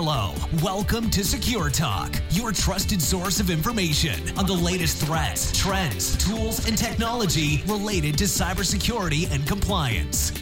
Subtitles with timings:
[0.00, 6.16] Hello, welcome to Secure Talk, your trusted source of information on the latest threats, trends,
[6.24, 10.40] tools, and technology related to cybersecurity and compliance.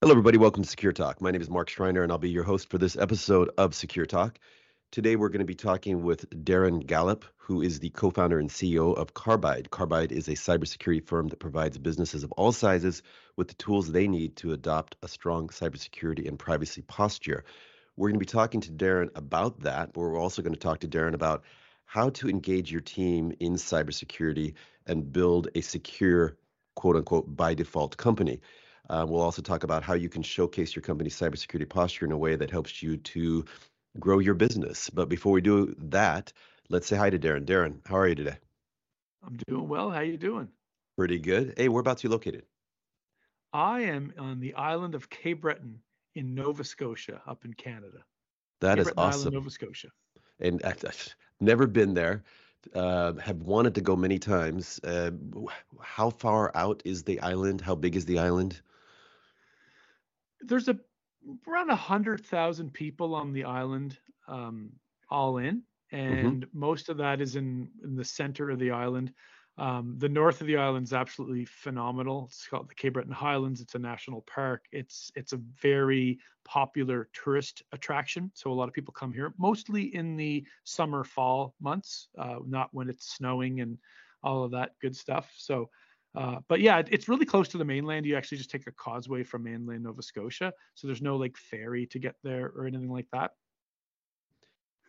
[0.00, 0.38] Hello, everybody.
[0.38, 1.20] Welcome to Secure Talk.
[1.20, 4.06] My name is Mark Schreiner, and I'll be your host for this episode of Secure
[4.06, 4.38] Talk.
[4.92, 8.48] Today, we're going to be talking with Darren Gallop, who is the co founder and
[8.48, 9.72] CEO of Carbide.
[9.72, 13.02] Carbide is a cybersecurity firm that provides businesses of all sizes
[13.34, 17.44] with the tools they need to adopt a strong cybersecurity and privacy posture.
[17.96, 20.80] We're going to be talking to Darren about that, but we're also going to talk
[20.80, 21.44] to Darren about
[21.84, 24.54] how to engage your team in cybersecurity
[24.86, 26.36] and build a secure,
[26.74, 28.40] quote unquote, by default company.
[28.90, 32.18] Uh, we'll also talk about how you can showcase your company's cybersecurity posture in a
[32.18, 33.44] way that helps you to
[33.98, 34.90] grow your business.
[34.90, 36.32] But before we do that,
[36.68, 37.44] let's say hi to Darren.
[37.44, 38.36] Darren, how are you today?
[39.24, 39.90] I'm doing well.
[39.90, 40.48] How are you doing?
[40.98, 41.54] Pretty good.
[41.56, 42.42] Hey, whereabouts are you located?
[43.52, 45.80] I am on the island of Cape Breton
[46.14, 48.04] in Nova Scotia, up in Canada.
[48.60, 49.34] That Cape is Breton Island, awesome.
[49.34, 49.88] Nova Scotia.
[50.40, 52.22] And I've never been there.
[52.74, 54.80] Uh, have wanted to go many times.
[54.84, 55.10] Uh,
[55.82, 57.60] how far out is the island?
[57.60, 58.60] How big is the island?
[60.40, 60.78] There's a
[61.48, 64.70] around a hundred thousand people on the island, um,
[65.10, 66.26] all in, Mm-hmm.
[66.26, 69.12] and most of that is in in the center of the island.
[69.56, 72.24] Um, the north of the island is absolutely phenomenal.
[72.28, 73.60] It's called the Cape Breton Highlands.
[73.60, 74.66] It's a national park.
[74.72, 78.32] It's it's a very popular tourist attraction.
[78.34, 82.68] So a lot of people come here, mostly in the summer, fall months, uh, not
[82.72, 83.78] when it's snowing and
[84.22, 85.32] all of that good stuff.
[85.36, 85.70] So,
[86.14, 88.06] uh, but yeah, it- it's really close to the mainland.
[88.06, 90.52] You actually just take a causeway from mainland Nova Scotia.
[90.74, 93.32] So there's no like ferry to get there or anything like that.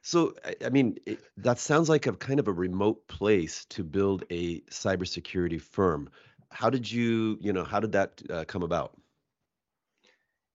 [0.05, 4.23] So, I mean, it, that sounds like a kind of a remote place to build
[4.29, 6.11] a cybersecurity firm.
[6.51, 8.97] How did you, you know, how did that uh, come about?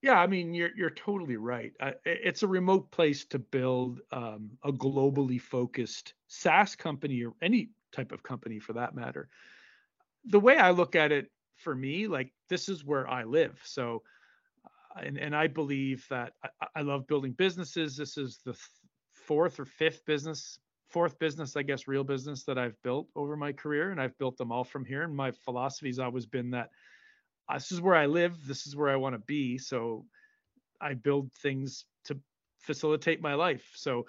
[0.03, 1.73] Yeah, I mean, you're you're totally right.
[1.79, 7.73] Uh, it's a remote place to build um, a globally focused SaaS company or any
[7.93, 9.29] type of company for that matter.
[10.25, 13.61] The way I look at it, for me, like this is where I live.
[13.65, 14.03] So,
[14.97, 17.97] uh, and and I believe that I, I love building businesses.
[17.97, 18.80] This is the th-
[19.31, 20.59] fourth or fifth business,
[20.89, 24.37] fourth business, I guess, real business that I've built over my career, and I've built
[24.37, 25.05] them all from here.
[25.05, 26.71] And my philosophy's always been that
[27.49, 28.45] uh, this is where I live.
[28.45, 29.57] This is where I want to be.
[29.57, 30.05] So
[30.81, 32.19] I build things to
[32.59, 33.71] facilitate my life.
[33.77, 34.05] So,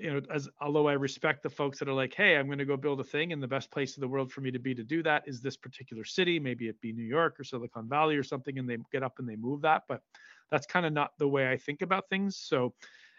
[0.00, 2.64] you know, as although I respect the folks that are like, hey, I'm going to
[2.64, 4.74] go build a thing, and the best place in the world for me to be
[4.74, 6.40] to do that is this particular city.
[6.40, 9.28] Maybe it be New York or Silicon Valley or something, and they get up and
[9.28, 9.84] they move that.
[9.86, 10.02] But
[10.50, 12.36] that's kind of not the way I think about things.
[12.36, 12.74] So,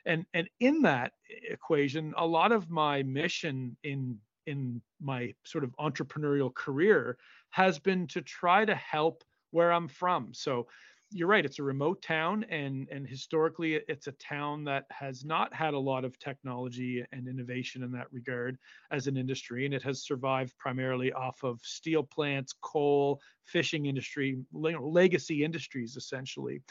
[0.08, 1.14] and and in that
[1.50, 7.18] equation, a lot of my mission in in my sort of entrepreneurial career
[7.50, 10.34] has been to try to help where I'm from.
[10.34, 10.68] So
[11.12, 15.54] you're right it's a remote town and and historically it's a town that has not
[15.54, 18.58] had a lot of technology and innovation in that regard
[18.92, 24.38] as an industry and it has survived primarily off of steel plants coal fishing industry
[24.52, 26.62] legacy industries essentially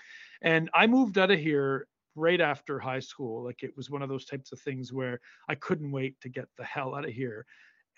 [0.42, 4.08] and i moved out of here right after high school like it was one of
[4.08, 7.46] those types of things where i couldn't wait to get the hell out of here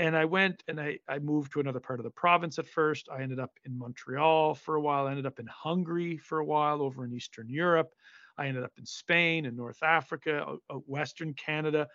[0.00, 3.08] and I went and I, I moved to another part of the province at first.
[3.10, 5.06] I ended up in Montreal for a while.
[5.06, 7.92] I ended up in Hungary for a while over in Eastern Europe.
[8.36, 11.88] I ended up in Spain and North Africa, Western Canada.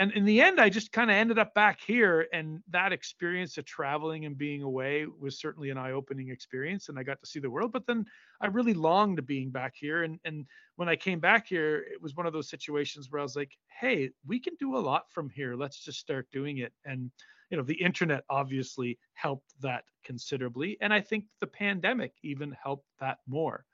[0.00, 2.28] And in the end, I just kind of ended up back here.
[2.32, 6.88] And that experience of traveling and being away was certainly an eye opening experience.
[6.88, 7.72] And I got to see the world.
[7.72, 8.06] But then
[8.40, 10.04] I really longed to being back here.
[10.04, 13.24] And, and when I came back here, it was one of those situations where I
[13.24, 13.50] was like,
[13.80, 15.56] hey, we can do a lot from here.
[15.56, 16.72] Let's just start doing it.
[16.84, 17.10] And
[17.50, 22.84] you know the internet obviously helped that considerably and i think the pandemic even helped
[23.00, 23.64] that more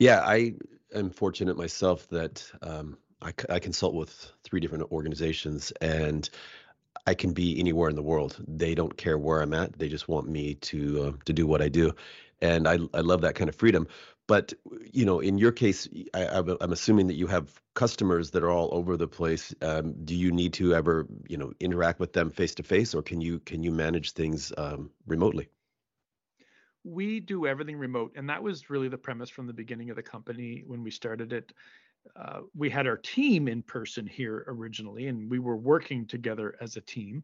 [0.00, 0.54] Yeah, I
[0.94, 6.28] am fortunate myself that um, I, I consult with three different organizations and
[7.06, 8.42] I can be anywhere in the world.
[8.46, 9.78] They don't care where I'm at.
[9.78, 11.92] They just want me to uh, to do what I do,
[12.40, 13.86] and I I love that kind of freedom.
[14.26, 14.54] But
[14.90, 18.70] you know, in your case, I, I'm assuming that you have customers that are all
[18.72, 19.54] over the place.
[19.60, 23.02] Um, do you need to ever you know interact with them face to face, or
[23.02, 25.48] can you can you manage things um, remotely?
[26.86, 30.02] we do everything remote and that was really the premise from the beginning of the
[30.02, 31.54] company when we started it
[32.16, 36.76] uh, we had our team in person here originally and we were working together as
[36.76, 37.22] a team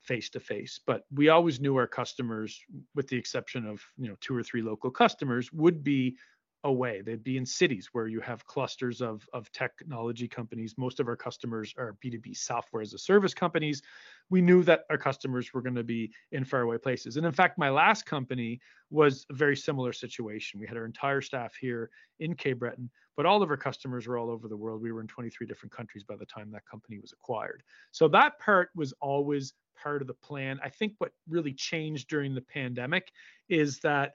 [0.00, 2.60] face to face but we always knew our customers
[2.94, 6.16] with the exception of you know two or three local customers would be
[6.64, 7.02] away.
[7.02, 10.74] They'd be in cities where you have clusters of, of technology companies.
[10.78, 13.82] Most of our customers are B2B software as a service companies.
[14.30, 17.18] We knew that our customers were going to be in faraway places.
[17.18, 20.58] And in fact, my last company was a very similar situation.
[20.58, 24.16] We had our entire staff here in Cape Breton, but all of our customers were
[24.16, 24.80] all over the world.
[24.80, 27.62] We were in 23 different countries by the time that company was acquired.
[27.92, 30.58] So that part was always part of the plan.
[30.64, 33.12] I think what really changed during the pandemic
[33.48, 34.12] is that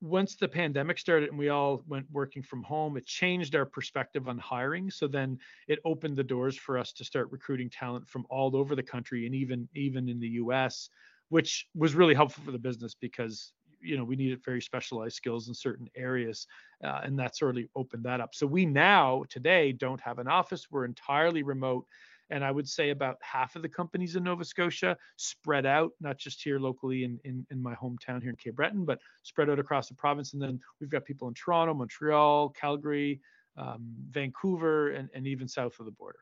[0.00, 4.28] once the pandemic started and we all went working from home, it changed our perspective
[4.28, 4.90] on hiring.
[4.90, 5.38] So then
[5.68, 9.26] it opened the doors for us to start recruiting talent from all over the country
[9.26, 10.90] and even even in the US,
[11.30, 15.48] which was really helpful for the business because you know we needed very specialized skills
[15.48, 16.46] in certain areas
[16.84, 18.34] uh, and that sort of opened that up.
[18.34, 20.66] So we now today don't have an office.
[20.70, 21.86] We're entirely remote
[22.30, 26.18] and I would say about half of the companies in Nova Scotia spread out, not
[26.18, 29.58] just here locally in, in, in my hometown here in Cape Breton, but spread out
[29.58, 30.32] across the province.
[30.32, 33.20] And then we've got people in Toronto, Montreal, Calgary,
[33.56, 36.18] um, Vancouver, and, and even south of the border.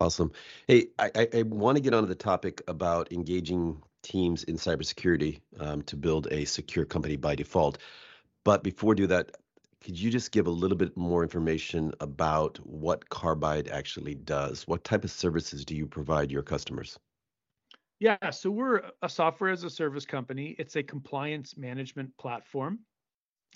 [0.00, 0.32] Awesome.
[0.66, 5.82] Hey, I, I, want to get onto the topic about engaging teams in cybersecurity um,
[5.82, 7.78] to build a secure company by default.
[8.44, 9.30] But before do that,
[9.84, 14.66] could you just give a little bit more information about what Carbide actually does?
[14.66, 16.98] What type of services do you provide your customers?
[18.00, 20.56] Yeah, so we're a software as a service company.
[20.58, 22.78] It's a compliance management platform.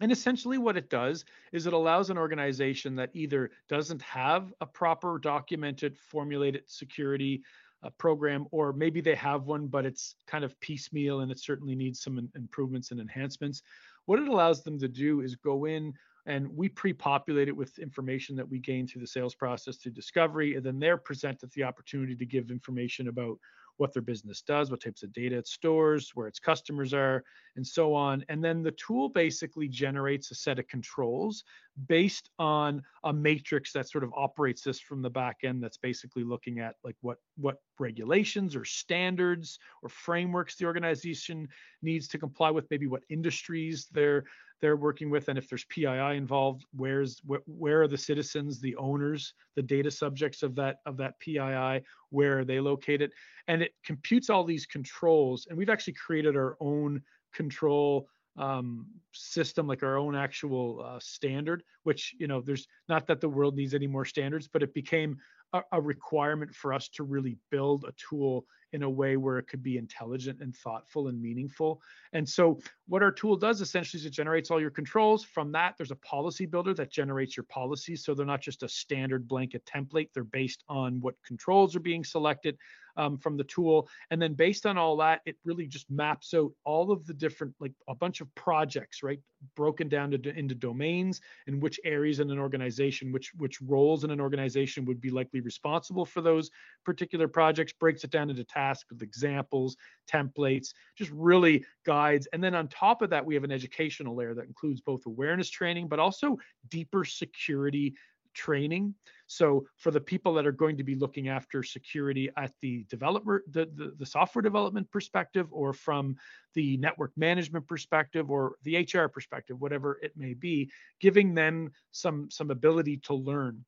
[0.03, 4.67] And essentially, what it does is it allows an organization that either doesn't have a
[4.67, 7.43] proper documented, formulated security
[7.83, 11.75] uh, program, or maybe they have one, but it's kind of piecemeal and it certainly
[11.75, 13.63] needs some improvements and enhancements.
[14.05, 15.95] What it allows them to do is go in
[16.27, 20.57] and we pre-populate it with information that we gain through the sales process through discovery
[20.57, 23.39] and then they're presented the opportunity to give information about
[23.79, 27.25] what their business does, what types of data it stores, where its customers are,
[27.57, 28.25] and so on.
[28.29, 31.45] And then the tool basically generates a set of controls
[31.87, 36.25] based on a matrix that sort of operates this from the back end that's basically
[36.25, 41.49] looking at like what what regulations or standards or frameworks the organization
[41.81, 44.25] needs to comply with, maybe what industries they're
[44.61, 48.77] they're working with and if there's PII involved where's wh- where are the citizens the
[48.77, 53.13] owners the data subjects of that of that PII where are they located?
[53.49, 57.03] And it computes all these controls and we've actually created our own
[57.33, 63.21] control um, system like our own actual uh, standard which you know there's not that
[63.21, 65.17] the world needs any more standards but it became
[65.53, 69.49] a, a requirement for us to really build a tool in a way where it
[69.49, 71.81] could be intelligent and thoughtful and meaningful.
[72.13, 75.25] And so, what our tool does essentially is it generates all your controls.
[75.25, 78.05] From that, there's a policy builder that generates your policies.
[78.05, 82.05] So, they're not just a standard blanket template, they're based on what controls are being
[82.05, 82.59] selected
[82.99, 83.89] um, from the tool.
[84.11, 87.55] And then, based on all that, it really just maps out all of the different,
[87.61, 89.21] like a bunch of projects, right?
[89.55, 94.11] Broken down to, into domains and which areas in an organization, which which roles in
[94.11, 96.51] an organization would be likely responsible for those
[96.85, 99.77] particular projects, breaks it down into tasks with examples,
[100.13, 102.27] templates, just really guides.
[102.33, 105.49] And then on top of that, we have an educational layer that includes both awareness
[105.49, 106.37] training, but also
[106.69, 107.95] deeper security
[108.35, 108.95] training.
[109.27, 113.45] So for the people that are going to be looking after security at the developer,
[113.51, 116.17] the, the, the, software development perspective, or from
[116.55, 120.71] the network management perspective, or the HR perspective, whatever it may be,
[121.01, 123.65] giving them some some ability to learn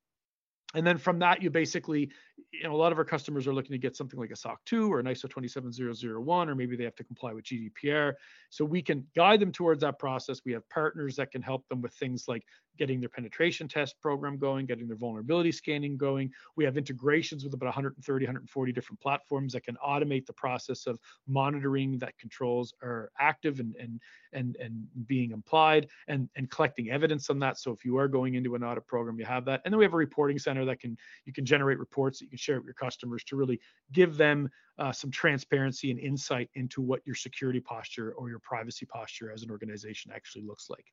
[0.75, 2.11] and then from that, you basically,
[2.53, 4.65] you know, a lot of our customers are looking to get something like a SOC
[4.67, 8.15] 2 or an ISO 27001, or maybe they have to comply with GDPR.
[8.51, 10.43] So we can guide them towards that process.
[10.45, 12.45] We have partners that can help them with things like
[12.79, 16.33] getting their penetration test program going, getting their vulnerability scanning going.
[16.57, 20.99] We have integrations with about 130, 140 different platforms that can automate the process of
[21.29, 24.01] monitoring that controls are active and and
[24.33, 27.59] and and being applied and and collecting evidence on that.
[27.59, 29.61] So if you are going into an audit program, you have that.
[29.65, 32.31] And then we have a reporting center that can you can generate reports that you
[32.31, 33.61] can share with your customers to really
[33.93, 34.49] give them
[34.79, 39.43] uh, some transparency and insight into what your security posture or your privacy posture as
[39.43, 40.85] an organization actually looks like.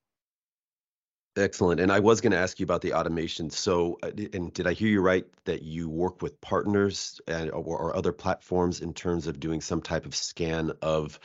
[1.37, 1.79] Excellent.
[1.79, 3.51] And I was going to ask you about the automation.
[3.51, 7.77] So, uh, and did I hear you right that you work with partners and or,
[7.77, 11.19] or other platforms in terms of doing some type of scan of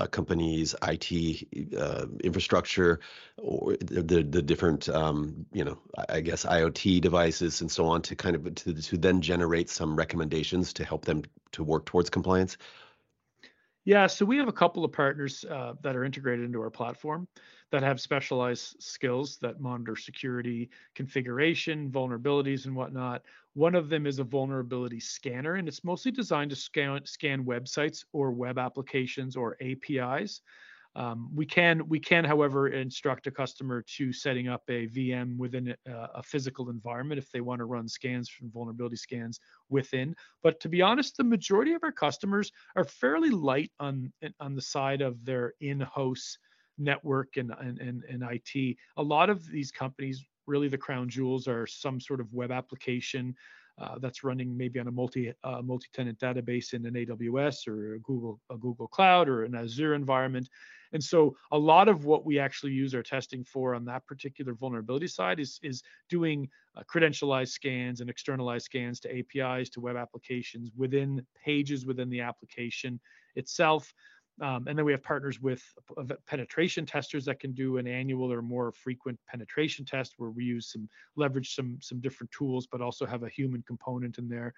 [0.00, 3.00] a company's IT uh, infrastructure
[3.38, 8.02] or the the, the different um, you know I guess IoT devices and so on
[8.02, 11.22] to kind of to, to then generate some recommendations to help them
[11.52, 12.56] to work towards compliance?
[13.84, 17.28] Yeah, so we have a couple of partners uh, that are integrated into our platform
[17.70, 23.22] that have specialized skills that monitor security, configuration, vulnerabilities, and whatnot.
[23.54, 28.04] One of them is a vulnerability scanner, and it's mostly designed to scan, scan websites
[28.12, 30.42] or web applications or APIs.
[30.96, 35.74] Um, we can, we can, however, instruct a customer to setting up a VM within
[35.86, 40.14] a, a physical environment if they want to run scans from vulnerability scans within.
[40.42, 44.62] But to be honest, the majority of our customers are fairly light on on the
[44.62, 46.38] side of their in-house
[46.78, 48.76] network and, and, and, and IT.
[48.96, 53.34] A lot of these companies, really the crown jewels, are some sort of web application
[53.78, 57.98] uh, that's running maybe on a multi uh, multi-tenant database in an AWS or a
[58.00, 60.48] Google a Google Cloud or an Azure environment.
[60.92, 64.54] And so a lot of what we actually use our testing for on that particular
[64.54, 69.96] vulnerability side is is doing uh, credentialized scans and externalized scans to APIs to web
[69.96, 73.00] applications within pages within the application
[73.34, 73.92] itself.
[74.40, 75.62] Um, and then we have partners with
[76.26, 80.72] penetration testers that can do an annual or more frequent penetration test where we use
[80.72, 84.52] some leverage some some different tools, but also have a human component in there.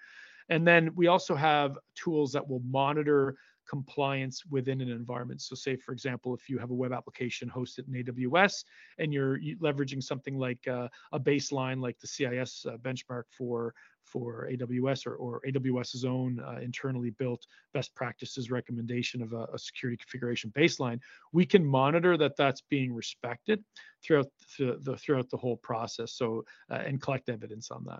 [0.49, 5.41] And then we also have tools that will monitor compliance within an environment.
[5.41, 8.63] So, say for example, if you have a web application hosted in AWS
[8.97, 13.73] and you're leveraging something like uh, a baseline, like the CIS uh, benchmark for
[14.07, 19.59] for AWS or, or AWS's own uh, internally built best practices recommendation of a, a,
[19.59, 20.99] security configuration baseline,
[21.33, 23.63] we can monitor that that's being respected
[24.01, 26.13] throughout the, throughout the whole process.
[26.13, 27.99] So uh, and collect evidence on that.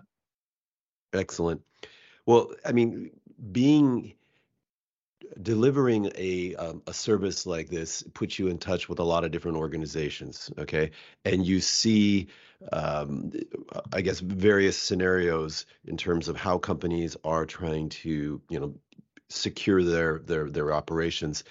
[1.12, 1.60] Excellent.
[2.26, 3.10] Well, I mean,
[3.52, 4.14] being
[5.40, 9.30] delivering a um, a service like this puts you in touch with a lot of
[9.30, 10.90] different organizations okay?
[11.24, 12.28] And you see
[12.72, 13.30] um,
[13.92, 18.74] i guess various scenarios in terms of how companies are trying to you know
[19.28, 21.44] secure their their their operations.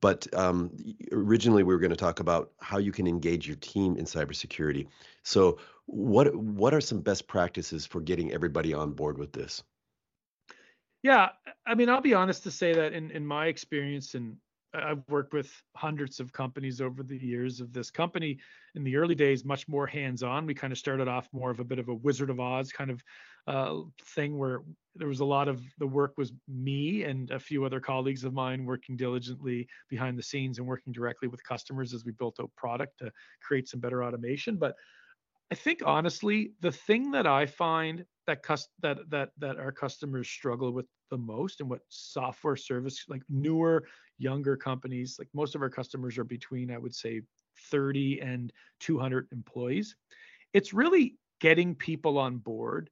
[0.00, 0.72] But um,
[1.10, 4.88] originally we were going to talk about how you can engage your team in cybersecurity.
[5.22, 9.62] So what what are some best practices for getting everybody on board with this
[11.02, 11.30] yeah,
[11.66, 14.36] I mean, I'll be honest to say that in in my experience, and
[14.74, 18.38] I've worked with hundreds of companies over the years of this company.
[18.74, 20.46] In the early days, much more hands-on.
[20.46, 22.90] We kind of started off more of a bit of a Wizard of Oz kind
[22.90, 23.02] of
[23.46, 24.62] uh, thing, where
[24.94, 28.34] there was a lot of the work was me and a few other colleagues of
[28.34, 32.50] mine working diligently behind the scenes and working directly with customers as we built out
[32.56, 34.56] product to create some better automation.
[34.56, 34.74] But
[35.50, 40.28] I think honestly, the thing that I find that cus- that that that our customers
[40.28, 43.86] struggle with the most and what software service like newer
[44.18, 47.20] younger companies like most of our customers are between i would say
[47.70, 49.94] 30 and 200 employees
[50.52, 52.90] it's really getting people on board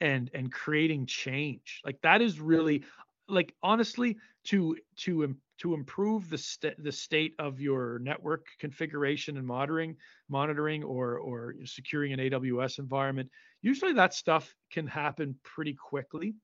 [0.00, 1.80] and and creating change.
[1.84, 2.84] Like that is really
[3.28, 9.46] like honestly to to to improve the st- the state of your network configuration and
[9.46, 9.96] monitoring
[10.28, 13.30] monitoring or or securing an AWS environment
[13.62, 16.34] usually that stuff can happen pretty quickly.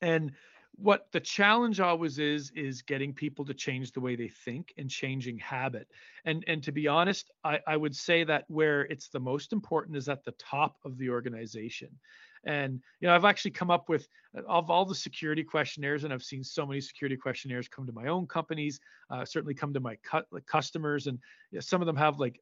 [0.00, 0.32] And
[0.76, 4.90] what the challenge always is is getting people to change the way they think and
[4.90, 5.86] changing habit.
[6.24, 9.96] And and to be honest I, I would say that where it's the most important
[9.96, 11.90] is at the top of the organization
[12.46, 14.08] and you know i've actually come up with
[14.46, 18.06] of all the security questionnaires and i've seen so many security questionnaires come to my
[18.06, 21.18] own companies uh, certainly come to my cu- customers and
[21.50, 22.40] you know, some of them have like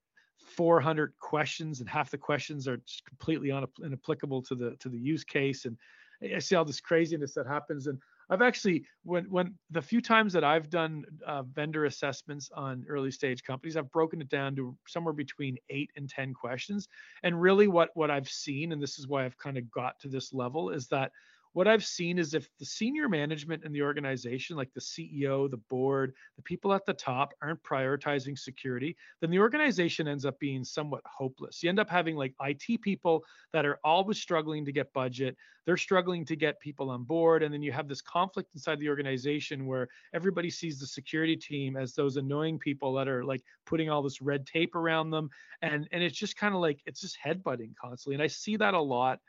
[0.57, 3.51] 400 questions and half the questions are just completely
[3.85, 5.77] inapplicable to the to the use case and
[6.23, 7.87] I see all this craziness that happens.
[7.87, 7.99] And
[8.31, 13.11] I've actually, when when the few times that I've done uh, vendor assessments on early
[13.11, 16.89] stage companies, I've broken it down to somewhere between eight and ten questions.
[17.23, 20.09] And really, what what I've seen, and this is why I've kind of got to
[20.09, 21.13] this level, is that
[21.55, 25.61] what I've seen is if the senior management in the organization, like the CEO, the
[25.69, 30.65] board, the people at the top, aren't prioritizing security, then the organization ends up being
[30.65, 31.63] somewhat hopeless.
[31.63, 35.77] You end up having like IT people that are always struggling to get budget, they're
[35.77, 37.43] struggling to get people on board.
[37.43, 41.77] And then you have this conflict inside the organization where everybody sees the security team
[41.77, 45.29] as those annoying people that are like putting all this red tape around them.
[45.61, 48.15] And, and it's just kind of like, it's just headbutting constantly.
[48.15, 49.21] And I see that a lot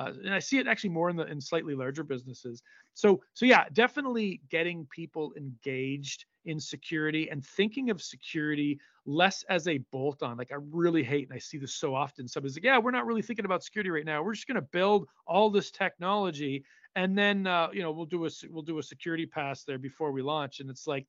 [0.00, 2.62] uh, and I see it actually more in the in slightly larger businesses.
[2.94, 9.68] So so yeah, definitely getting people engaged in security and thinking of security less as
[9.68, 10.38] a bolt on.
[10.38, 12.26] Like I really hate, and I see this so often.
[12.26, 14.22] Somebody's like, yeah, we're not really thinking about security right now.
[14.22, 16.64] We're just going to build all this technology,
[16.96, 20.12] and then uh, you know we'll do a we'll do a security pass there before
[20.12, 20.60] we launch.
[20.60, 21.06] And it's like,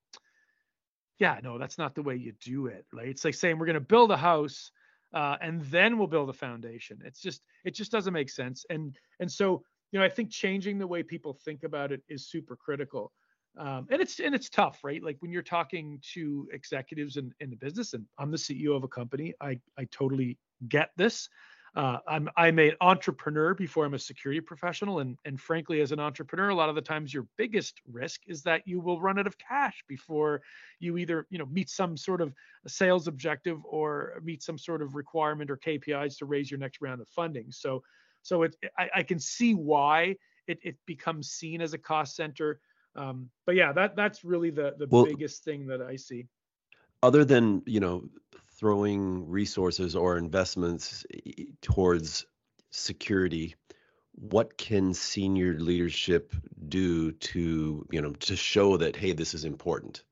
[1.18, 2.86] yeah, no, that's not the way you do it.
[2.92, 3.08] Right?
[3.08, 4.70] It's like saying we're going to build a house
[5.14, 7.00] uh, and then we'll build a foundation.
[7.06, 8.66] It's just it just doesn't make sense.
[8.70, 12.28] And and so you know I think changing the way people think about it is
[12.28, 13.12] super critical.
[13.58, 15.04] Um, and it's and it's tough, right?
[15.04, 18.84] Like when you're talking to executives in, in the business, and I'm the CEO of
[18.84, 20.38] a company, I I totally
[20.70, 21.28] get this.
[21.74, 26.02] Uh, I'm I'm an entrepreneur before I'm a security professional, and and frankly, as an
[26.02, 29.28] entrepreneur, a lot of the times your biggest risk is that you will run out
[29.28, 30.42] of cash before
[30.80, 32.34] you either you know meet some sort of
[32.68, 37.00] sales objective or meet some sort of requirement or KPIs to raise your next round
[37.00, 37.52] of funding.
[37.52, 37.82] So
[38.22, 42.60] so it I, I can see why it it becomes seen as a cost center.
[42.98, 46.28] Um, but yeah, that that's really the the well, biggest thing that I see.
[47.02, 48.04] Other than you know
[48.62, 52.28] throwing resources or investments eh, eh, towards
[52.70, 53.56] security
[54.14, 56.34] what can senior leadership
[56.68, 60.04] do to you know to show that hey this is important?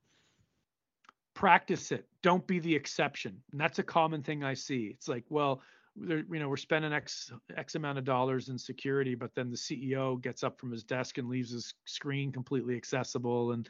[1.34, 2.06] Practice it.
[2.22, 3.40] Don't be the exception.
[3.52, 4.86] And that's a common thing i see.
[4.86, 5.62] It's like well
[5.96, 10.20] you know we're spending x x amount of dollars in security but then the ceo
[10.22, 13.68] gets up from his desk and leaves his screen completely accessible and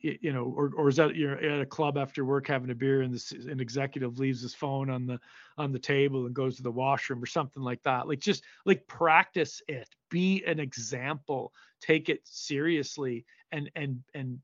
[0.00, 3.02] you know, or or is that you're at a club after work having a beer
[3.02, 5.18] and this an executive leaves his phone on the
[5.58, 8.08] on the table and goes to the washroom or something like that.
[8.08, 9.88] Like just like practice it.
[10.10, 11.52] Be an example.
[11.80, 14.38] Take it seriously and and and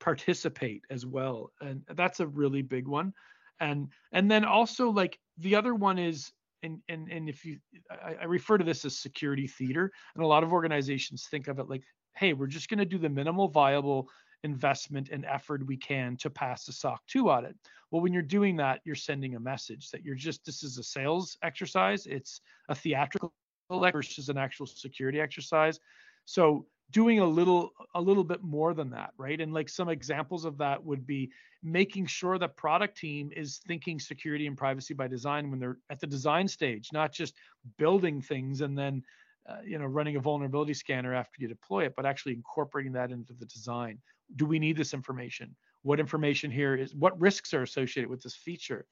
[0.00, 1.50] participate as well.
[1.60, 3.12] And that's a really big one.
[3.60, 6.32] And and then also like the other one is
[6.64, 7.58] and and and if you
[7.90, 11.58] I, I refer to this as security theater and a lot of organizations think of
[11.58, 11.82] it like
[12.16, 14.08] hey we're just going to do the minimal viable
[14.44, 17.56] investment and effort we can to pass the SOC 2 audit.
[17.90, 20.82] Well, when you're doing that, you're sending a message that you're just, this is a
[20.82, 22.06] sales exercise.
[22.06, 23.32] It's a theatrical
[23.70, 25.80] versus an actual security exercise.
[26.26, 30.44] So doing a little a little bit more than that right and like some examples
[30.44, 31.30] of that would be
[31.62, 35.98] making sure the product team is thinking security and privacy by design when they're at
[35.98, 37.34] the design stage not just
[37.78, 39.02] building things and then
[39.48, 43.10] uh, you know running a vulnerability scanner after you deploy it but actually incorporating that
[43.10, 43.98] into the design
[44.36, 45.54] do we need this information?
[45.82, 48.86] What information here is, what risks are associated with this feature?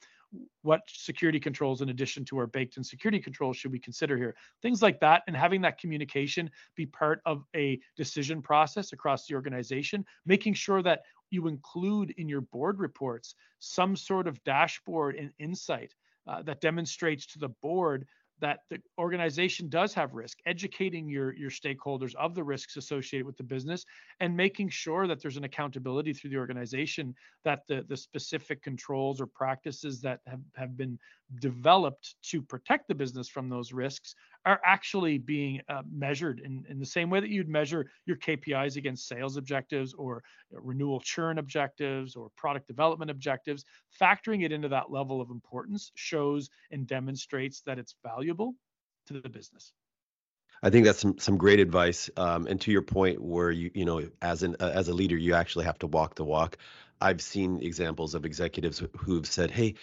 [0.62, 4.34] What security controls in addition to our baked in security controls should we consider here?
[4.60, 9.34] Things like that, and having that communication be part of a decision process across the
[9.34, 15.32] organization, making sure that you include in your board reports some sort of dashboard and
[15.38, 15.94] insight
[16.26, 18.06] uh, that demonstrates to the board
[18.42, 23.36] that the organization does have risk, educating your, your stakeholders of the risks associated with
[23.36, 23.86] the business
[24.18, 29.20] and making sure that there's an accountability through the organization that the, the specific controls
[29.20, 30.98] or practices that have, have been
[31.38, 36.80] developed to protect the business from those risks are actually being uh, measured in, in
[36.80, 42.16] the same way that you'd measure your KPIs against sales objectives or renewal churn objectives
[42.16, 43.64] or product development objectives.
[44.00, 48.31] Factoring it into that level of importance shows and demonstrates that it's valuable
[49.06, 49.72] to the business.
[50.62, 52.08] I think that's some some great advice.
[52.16, 55.16] Um, and to your point, where you you know as an uh, as a leader,
[55.16, 56.56] you actually have to walk the walk.
[57.00, 59.74] I've seen examples of executives who've said, "Hey,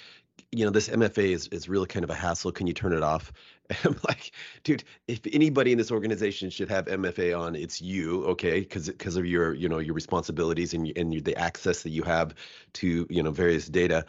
[0.52, 2.52] you know, this MFA is, is really kind of a hassle.
[2.52, 3.32] Can you turn it off?
[3.72, 4.32] And I'm like,
[4.64, 8.62] dude, if anybody in this organization should have MFA on, it's you, okay?
[8.62, 12.34] Because because of your, you know, your responsibilities and and the access that you have
[12.74, 14.08] to, you know, various data.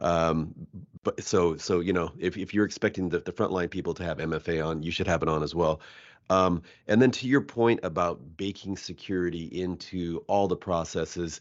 [0.00, 0.54] Um,
[1.02, 4.18] but so so you know, if if you're expecting the, the frontline people to have
[4.18, 5.80] MFA on, you should have it on as well.
[6.28, 11.40] Um, and then to your point about baking security into all the processes,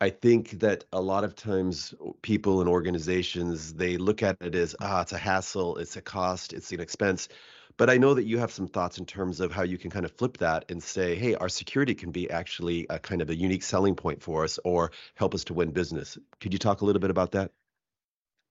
[0.00, 4.76] I think that a lot of times people and organizations they look at it as
[4.80, 7.28] ah it's a hassle, it's a cost, it's an expense.
[7.76, 10.04] But I know that you have some thoughts in terms of how you can kind
[10.04, 13.36] of flip that and say, hey, our security can be actually a kind of a
[13.36, 16.18] unique selling point for us or help us to win business.
[16.40, 17.52] Could you talk a little bit about that?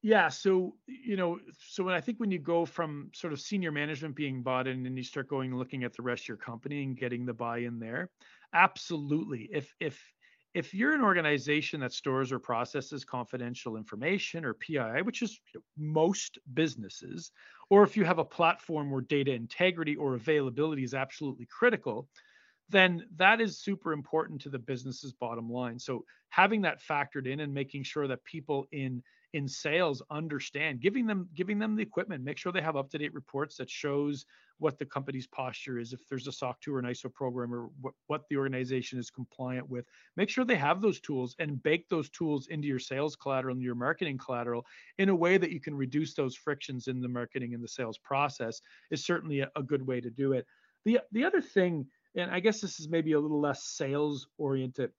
[0.08, 3.74] Yeah, so you know, so when I think when you go from sort of senior
[3.74, 6.82] management being bought in and you start going looking at the rest of your company
[6.84, 8.10] and getting the buy-in there,
[8.54, 9.50] absolutely.
[9.52, 10.13] If if
[10.54, 15.41] if you're an organization that stores or processes confidential information or PII, which is
[15.76, 17.34] most businesses,
[17.70, 22.08] or if you have a platform where data integrity or availability is absolutely critical,
[22.70, 25.80] then that is super important to the business's bottom line.
[25.80, 31.06] So having that factored in and making sure that people in in sales understand giving
[31.06, 34.26] them giving them the equipment make sure they have up to date reports that shows
[34.60, 37.70] what the company's posture is if there's a soc 2 or an iso program or
[37.82, 39.86] what, what the organization is compliant with.
[40.16, 43.63] Make sure they have those tools and bake those tools into your sales collateral and
[43.63, 44.66] your marketing collateral
[44.98, 47.98] in a way that you can reduce those frictions in the marketing and the sales
[47.98, 48.62] process
[48.92, 50.46] is certainly a, a good way to do it.
[50.86, 51.86] The the other thing
[52.16, 54.92] and i guess this is maybe a little less sales oriented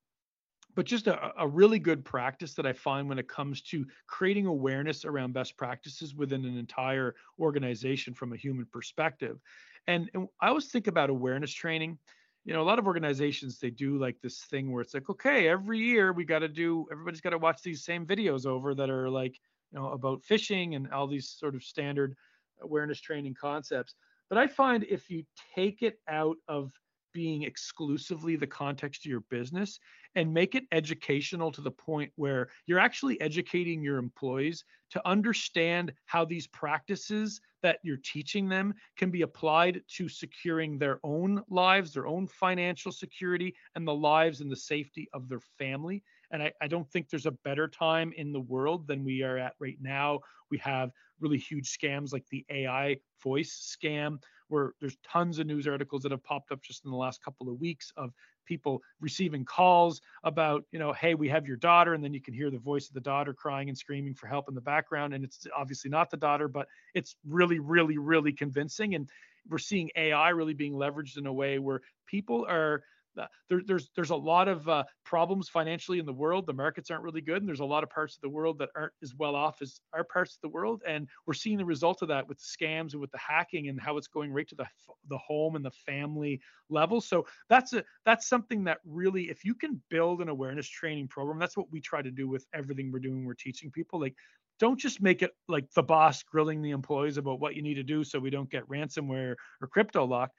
[0.79, 4.47] but just a, a, really good practice that I find when it comes to creating
[4.47, 9.41] awareness around best practices within an entire organization from a human perspective.
[9.88, 11.99] And, and I always think about awareness training.
[12.45, 15.49] You know, a lot of organizations they do like this thing where it's like, okay,
[15.49, 18.88] every year we got to do, everybody's got to watch these same videos over that
[18.88, 19.35] are like,
[19.73, 22.14] you know, about phishing and all these sort of standard
[22.62, 23.97] awareness training concepts.
[24.29, 25.25] But I find if you
[25.57, 26.71] take it out of
[27.12, 29.79] being exclusively the context of your business
[30.14, 35.92] and make it educational to the point where you're actually educating your employees to understand
[36.07, 41.92] how these practices that you're teaching them can be applied to securing their own lives,
[41.92, 46.03] their own financial security, and the lives and the safety of their family.
[46.31, 49.38] And I, I, don't think there's a better time in the world than we are
[49.38, 50.21] at right now.
[50.51, 50.90] We have
[51.21, 54.18] really huge scams like the AI voice scam,
[54.49, 57.49] where there's tons of news articles that have popped up just in the last couple
[57.49, 58.13] of weeks of
[58.47, 62.35] people receiving calls about, you know, hey, we have your daughter, and then you can
[62.35, 65.25] hear the voice of the daughter crying and screaming for help in the background, and
[65.25, 69.09] it's obviously not the daughter, but it's really, really, really convincing, and
[69.49, 72.83] we're seeing AI really being leveraged in a way where people are
[73.16, 76.47] there, there's there's a lot of uh, problems financially in the world.
[76.47, 78.71] The markets aren't really good, and there's a lot of parts of the world that
[78.77, 80.83] aren't as well off as our parts of the world.
[80.87, 83.97] And we're seeing the result of that with scams and with the hacking and how
[83.97, 84.66] it's going right to the
[85.09, 86.40] the home and the family
[86.71, 87.01] level.
[87.01, 91.38] So that's a that's something that really, if you can build an awareness training program,
[91.38, 93.25] that's what we try to do with everything we're doing.
[93.25, 94.14] We're teaching people like
[94.59, 97.83] don't just make it like the boss grilling the employees about what you need to
[97.83, 100.31] do so we don't get ransomware or crypto lock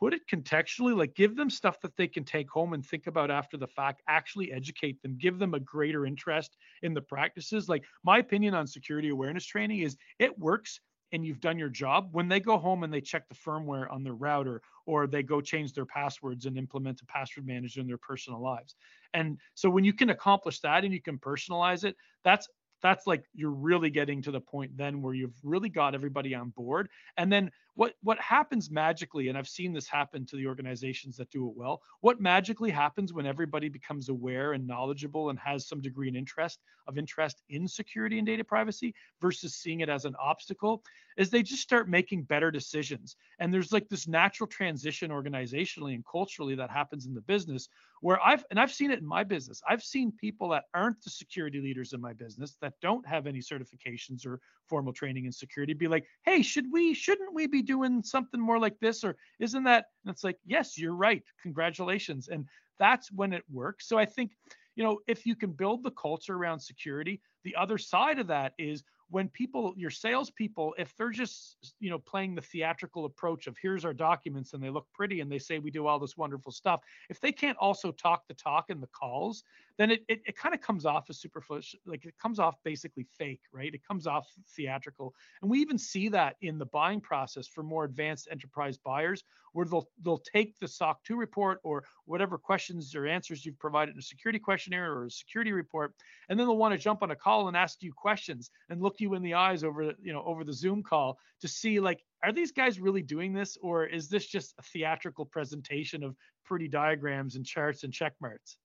[0.00, 3.30] put it contextually like give them stuff that they can take home and think about
[3.30, 7.68] after the fact actually educate them give them a greater interest in the practices.
[7.68, 10.80] Like my opinion on security awareness training is it works
[11.12, 12.08] and you've done your job.
[12.12, 15.40] When they go home and they check the firmware on their router or they go
[15.40, 18.76] change their passwords and implement a password manager in their personal lives.
[19.12, 22.48] And so when you can accomplish that and you can personalize it that's
[22.82, 26.50] that's like you're really getting to the point then where you've really got everybody on
[26.50, 26.88] board.
[27.16, 31.30] And then what what happens magically and i've seen this happen to the organizations that
[31.30, 35.80] do it well what magically happens when everybody becomes aware and knowledgeable and has some
[35.80, 40.14] degree of interest of interest in security and data privacy versus seeing it as an
[40.20, 40.82] obstacle
[41.16, 46.04] is they just start making better decisions and there's like this natural transition organizationally and
[46.10, 47.68] culturally that happens in the business
[48.00, 49.60] where I've and I've seen it in my business.
[49.68, 53.40] I've seen people that aren't the security leaders in my business that don't have any
[53.40, 58.02] certifications or formal training in security be like, "Hey, should we shouldn't we be doing
[58.02, 61.22] something more like this or isn't that?" And it's like, "Yes, you're right.
[61.42, 62.46] Congratulations." And
[62.78, 63.86] that's when it works.
[63.86, 64.32] So I think,
[64.74, 68.54] you know, if you can build the culture around security, the other side of that
[68.58, 73.56] is when people, your salespeople, if they're just, you know, playing the theatrical approach of
[73.60, 76.52] here's our documents and they look pretty and they say we do all this wonderful
[76.52, 79.42] stuff, if they can't also talk the talk in the calls,
[79.80, 83.06] then it, it, it kind of comes off as superficial, like it comes off basically
[83.16, 83.72] fake, right?
[83.72, 85.14] It comes off theatrical.
[85.40, 89.64] And we even see that in the buying process for more advanced enterprise buyers, where
[89.64, 93.98] they'll they'll take the SOC 2 report or whatever questions or answers you've provided in
[93.98, 95.94] a security questionnaire or a security report,
[96.28, 99.00] and then they'll want to jump on a call and ask you questions and look
[99.00, 102.32] you in the eyes over you know over the Zoom call to see like are
[102.32, 106.14] these guys really doing this or is this just a theatrical presentation of
[106.44, 108.58] pretty diagrams and charts and check marks?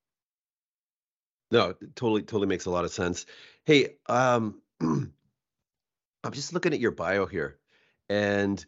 [1.51, 3.25] No, totally, totally makes a lot of sense.
[3.65, 5.11] Hey, um, I'm
[6.31, 7.57] just looking at your bio here,
[8.09, 8.63] and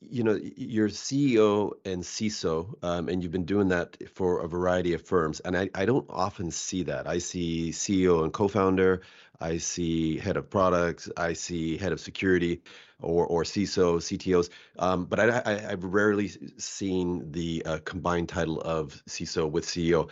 [0.00, 4.94] you know you're CEO and CISO, um, and you've been doing that for a variety
[4.94, 5.40] of firms.
[5.40, 7.06] And I, I don't often see that.
[7.06, 9.02] I see CEO and co-founder.
[9.40, 11.08] I see head of products.
[11.16, 12.60] I see head of security,
[13.00, 14.50] or or CISO, CTOs.
[14.78, 20.10] Um, but I, I have rarely seen the uh, combined title of CISO with CEO.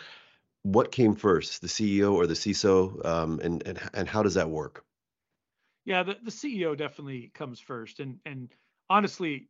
[0.63, 4.51] What came first, the CEO or the CISO, um, and and and how does that
[4.51, 4.85] work?
[5.85, 8.53] Yeah, the, the CEO definitely comes first, and and
[8.91, 9.49] honestly,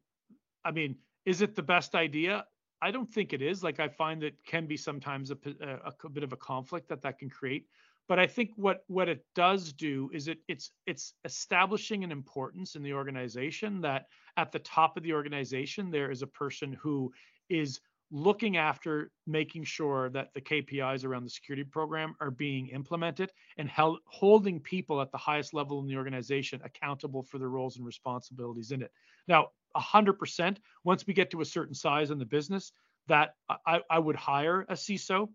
[0.65, 2.45] I mean, is it the best idea?
[2.81, 3.63] I don't think it is.
[3.63, 7.03] Like I find that can be sometimes a, a, a, bit of a conflict that
[7.03, 7.67] that can create.
[8.09, 12.75] But I think what what it does do is it it's it's establishing an importance
[12.75, 17.13] in the organization that at the top of the organization there is a person who
[17.51, 23.31] is looking after making sure that the KPIs around the security program are being implemented
[23.59, 27.77] and held, holding people at the highest level in the organization accountable for their roles
[27.77, 28.91] and responsibilities in it.
[29.27, 32.73] Now, 100%, once we get to a certain size in the business,
[33.09, 33.35] that
[33.67, 35.29] I, I would hire a CISO.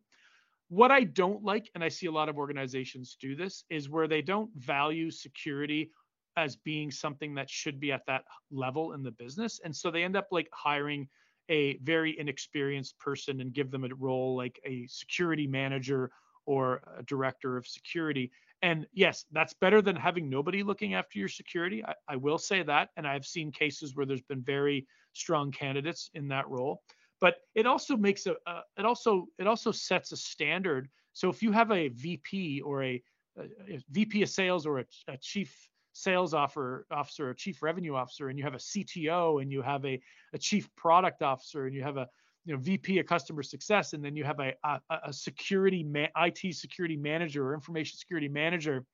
[0.70, 4.08] What I don't like, and I see a lot of organizations do this, is where
[4.08, 5.92] they don't value security
[6.36, 9.60] as being something that should be at that level in the business.
[9.64, 11.08] And so they end up like hiring
[11.50, 16.12] a very inexperienced person and give them a role like a security manager
[16.46, 18.32] or a director of security.
[18.62, 21.84] And yes, that's better than having nobody looking after your security.
[21.84, 22.90] I, I, will say that.
[22.96, 26.82] And I've seen cases where there's been very strong candidates in that role.
[27.20, 30.90] But it also makes a, uh, it also it also sets a standard.
[31.14, 33.02] So if you have a VP or a,
[33.38, 38.30] a VP of sales or a, a chief sales offer, officer, a chief revenue officer,
[38.30, 40.00] and you have a CTO, and you have a,
[40.34, 42.08] a chief product officer, and you have a
[42.46, 46.08] you know VP of customer success, and then you have a a, a security ma-
[46.26, 48.86] IT security manager or information security manager.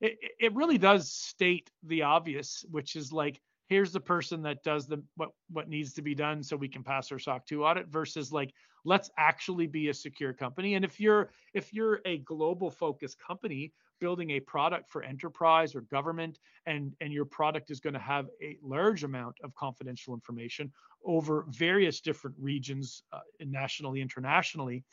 [0.00, 4.86] It, it really does state the obvious, which is like here's the person that does
[4.86, 7.86] the what what needs to be done so we can pass our SOC 2 audit
[7.86, 8.52] versus like
[8.84, 13.72] let's actually be a secure company and if you're if you're a global focused company
[14.00, 18.26] building a product for enterprise or government and and your product is going to have
[18.42, 20.72] a large amount of confidential information
[21.04, 24.84] over various different regions uh, nationally internationally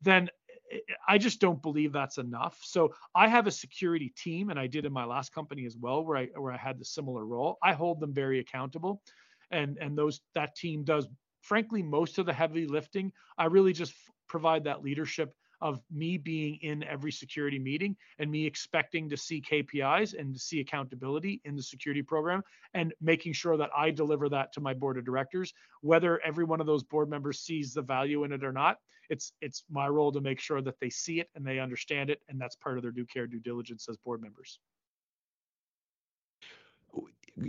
[0.00, 0.28] then
[1.06, 2.58] I just don't believe that's enough.
[2.62, 6.04] So I have a security team, and I did in my last company as well,
[6.04, 7.58] where I where I had the similar role.
[7.62, 9.02] I hold them very accountable,
[9.50, 11.06] and and those that team does,
[11.42, 13.12] frankly, most of the heavy lifting.
[13.36, 18.30] I really just f- provide that leadership of me being in every security meeting and
[18.30, 22.42] me expecting to see KPIs and to see accountability in the security program
[22.74, 25.54] and making sure that I deliver that to my board of directors.
[25.80, 29.32] Whether every one of those board members sees the value in it or not, it's
[29.40, 32.40] it's my role to make sure that they see it and they understand it, and
[32.40, 34.58] that's part of their due care due diligence as board members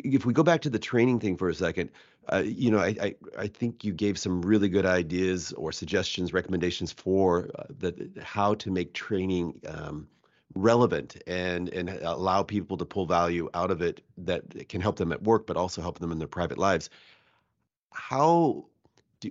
[0.03, 1.89] if we go back to the training thing for a second,
[2.31, 6.33] uh, you know, I, I, I think you gave some really good ideas or suggestions,
[6.33, 10.07] recommendations for uh, that how to make training um,
[10.55, 15.11] relevant and and allow people to pull value out of it that can help them
[15.11, 16.89] at work, but also help them in their private lives.
[17.91, 18.65] How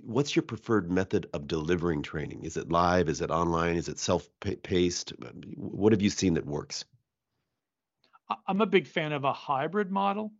[0.03, 2.43] what's your preferred method of delivering training?
[2.43, 3.09] Is it live?
[3.09, 3.75] Is it online?
[3.75, 5.13] Is it self-paced?
[5.55, 6.85] What have you seen that works?
[8.47, 10.31] I'm a big fan of a hybrid model.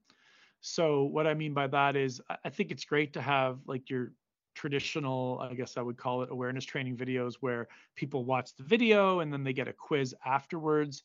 [0.65, 4.13] So what I mean by that is I think it's great to have like your
[4.55, 9.19] traditional, I guess I would call it awareness training videos where people watch the video
[9.19, 11.03] and then they get a quiz afterwards.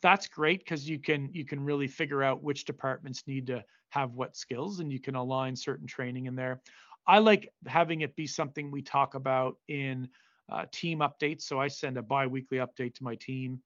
[0.00, 4.14] That's great because you can you can really figure out which departments need to have
[4.14, 6.62] what skills and you can align certain training in there.
[7.06, 10.08] I like having it be something we talk about in
[10.50, 11.42] uh, team updates.
[11.42, 13.60] So I send a bi-weekly update to my team,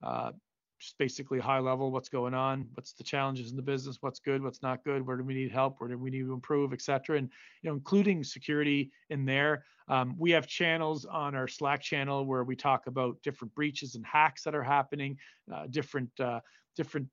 [0.00, 0.30] uh,
[0.78, 4.42] just basically high level, what's going on, what's the challenges in the business, what's good,
[4.42, 6.82] what's not good, where do we need help, where do we need to improve, et
[6.82, 7.18] cetera.
[7.18, 7.30] And
[7.62, 9.64] you know, including security in there.
[9.88, 14.04] Um, we have channels on our Slack channel where we talk about different breaches and
[14.04, 15.16] hacks that are happening,
[15.52, 16.40] uh, different uh,
[16.74, 17.08] different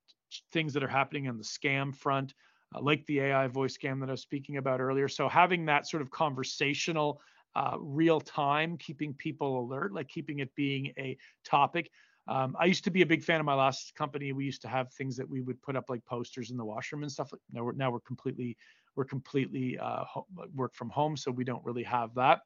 [0.51, 2.33] things that are happening on the scam front
[2.73, 5.07] uh, like the AI voice scam that I was speaking about earlier.
[5.07, 7.21] So having that sort of conversational,
[7.55, 11.91] uh, real time, keeping people alert, like keeping it being a topic.
[12.27, 14.31] Um, I used to be a big fan of my last company.
[14.31, 17.03] We used to have things that we would put up like posters in the washroom
[17.03, 17.31] and stuff.
[17.51, 18.57] Now we're now we're completely
[18.95, 20.03] we're completely uh,
[20.55, 22.41] work from home, so we don't really have that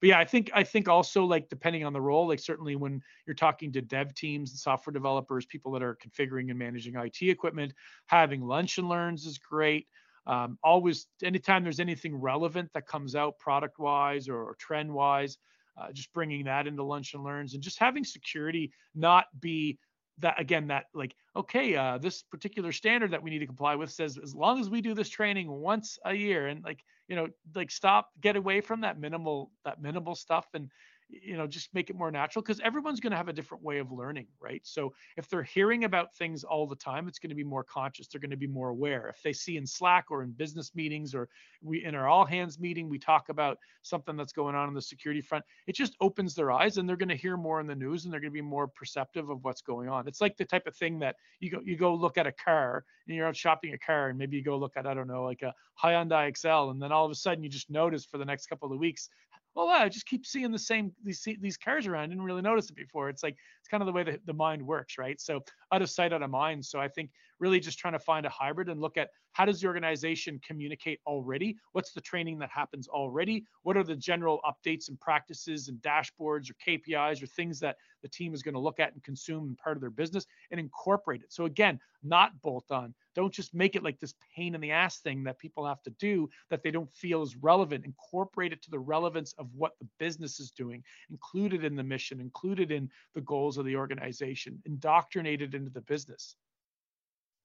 [0.00, 3.00] but yeah, I think I think also like depending on the role, like certainly when
[3.26, 7.22] you're talking to dev teams and software developers, people that are configuring and managing IT
[7.22, 7.72] equipment,
[8.06, 9.86] having lunch and learns is great.
[10.26, 15.38] Um, always, anytime there's anything relevant that comes out product wise or, or trend wise,
[15.78, 19.78] uh, just bringing that into lunch and learns and just having security not be
[20.18, 23.90] that again that like okay uh, this particular standard that we need to comply with
[23.90, 27.28] says as long as we do this training once a year and like you know
[27.54, 30.70] like stop get away from that minimal that minimal stuff and
[31.08, 33.78] you know just make it more natural because everyone's going to have a different way
[33.78, 34.60] of learning right?
[34.64, 38.08] So if they're hearing about things all the time it's going to be more conscious
[38.08, 39.08] they're going to be more aware.
[39.08, 41.28] If they see in slack or in business meetings or
[41.62, 44.82] we in our all hands meeting we talk about something that's going on in the
[44.82, 47.74] security front it just opens their eyes and they're going to hear more in the
[47.74, 50.08] news and they're going to be more perceptive of what's going on.
[50.08, 52.84] It's like the type of thing that you go you go look at a car
[53.06, 55.24] and you're out shopping a car and maybe you go look at i don't know
[55.24, 58.24] like a hyundai excel and then all of a sudden you just notice for the
[58.24, 59.08] next couple of weeks
[59.56, 62.04] Oh, well, I just keep seeing the same these these cars around.
[62.04, 63.08] I didn't really notice it before.
[63.08, 65.18] It's like it's kind of the way the, the mind works, right?
[65.20, 65.40] So
[65.72, 66.64] out of sight, out of mind.
[66.64, 69.60] So I think really just trying to find a hybrid and look at how does
[69.60, 71.56] the organization communicate already?
[71.72, 73.44] What's the training that happens already?
[73.64, 78.08] What are the general updates and practices and dashboards or KPIs or things that the
[78.08, 81.20] team is going to look at and consume in part of their business and incorporate
[81.20, 81.32] it?
[81.32, 82.94] So again, not bolt on.
[83.14, 85.90] Don't just make it like this pain in the ass thing that people have to
[85.98, 87.84] do that they don't feel is relevant.
[87.84, 91.82] Incorporate it to the relevance of what the business is doing, include it in the
[91.82, 96.36] mission, include it in the goals of the organization, indoctrinated into the business.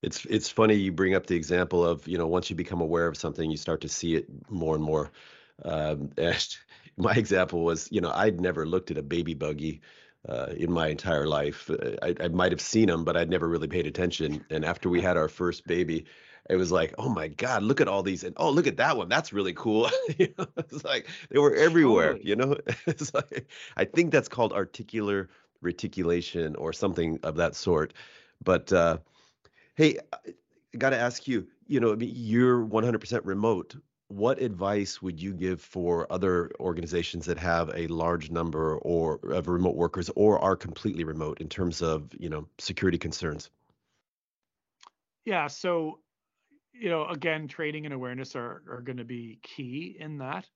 [0.02, 3.08] It's it's funny you bring up the example of you know once you become aware
[3.08, 5.12] of something you start to see it more and more.
[5.64, 6.58] Um, and
[6.98, 9.82] my example was you know I'd never looked at a baby buggy
[10.28, 11.70] uh, in my entire life.
[11.70, 14.46] Uh, I, I might have seen them, but I'd never really paid attention.
[14.50, 16.06] And after we had our first baby,
[16.50, 18.24] it was like, oh my God, look at all these.
[18.24, 19.10] And oh, look at that one.
[19.10, 19.90] That's really cool.
[20.18, 22.58] you know, it's like they were everywhere, you know?
[22.88, 25.30] it's like, I think that's called articular
[25.62, 27.94] reticulation or something of that sort.
[28.44, 28.98] But uh,
[29.76, 33.76] hey, I got to ask you, you know, you're 100% remote.
[34.08, 39.48] What advice would you give for other organizations that have a large number or of
[39.48, 43.50] remote workers or are completely remote in terms of, you know, security concerns?
[45.24, 46.00] Yeah, so
[46.74, 50.48] you know, again, training and awareness are are going to be key in that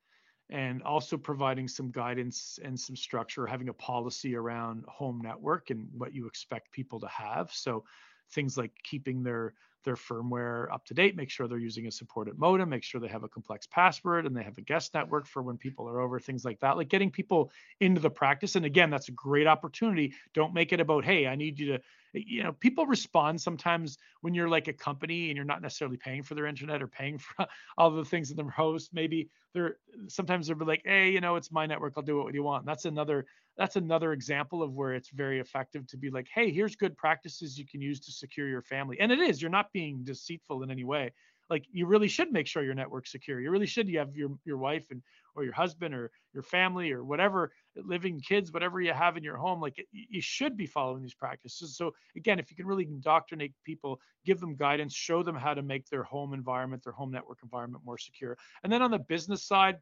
[0.50, 5.88] and also providing some guidance and some structure, having a policy around home network and
[5.98, 7.52] what you expect people to have.
[7.52, 7.84] So
[8.32, 9.54] things like keeping their
[9.86, 13.08] their firmware up to date, make sure they're using a supported modem, make sure they
[13.08, 16.20] have a complex password and they have a guest network for when people are over,
[16.20, 16.76] things like that.
[16.76, 18.56] Like getting people into the practice.
[18.56, 20.14] And again, that's a great opportunity.
[20.34, 21.82] Don't make it about, hey, I need you to
[22.16, 26.24] you know people respond sometimes when you're like a company and you're not necessarily paying
[26.24, 27.46] for their internet or paying for
[27.78, 31.52] all the things that the host maybe they're sometimes they're like hey you know it's
[31.52, 33.26] my network i'll do what you want that's another
[33.58, 37.58] that's another example of where it's very effective to be like hey here's good practices
[37.58, 40.72] you can use to secure your family and it is you're not being deceitful in
[40.72, 41.12] any way
[41.50, 43.40] like you really should make sure your network's secure.
[43.40, 43.88] You really should.
[43.88, 45.02] You have your your wife and
[45.36, 49.38] or your husband or your family or whatever living kids, whatever you have in your
[49.38, 49.60] home.
[49.60, 51.78] Like you should be following these practices.
[51.78, 55.62] So again, if you can really indoctrinate people, give them guidance, show them how to
[55.62, 58.38] make their home environment, their home network environment more secure.
[58.64, 59.78] And then on the business side,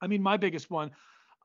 [0.00, 0.90] I mean, my biggest one.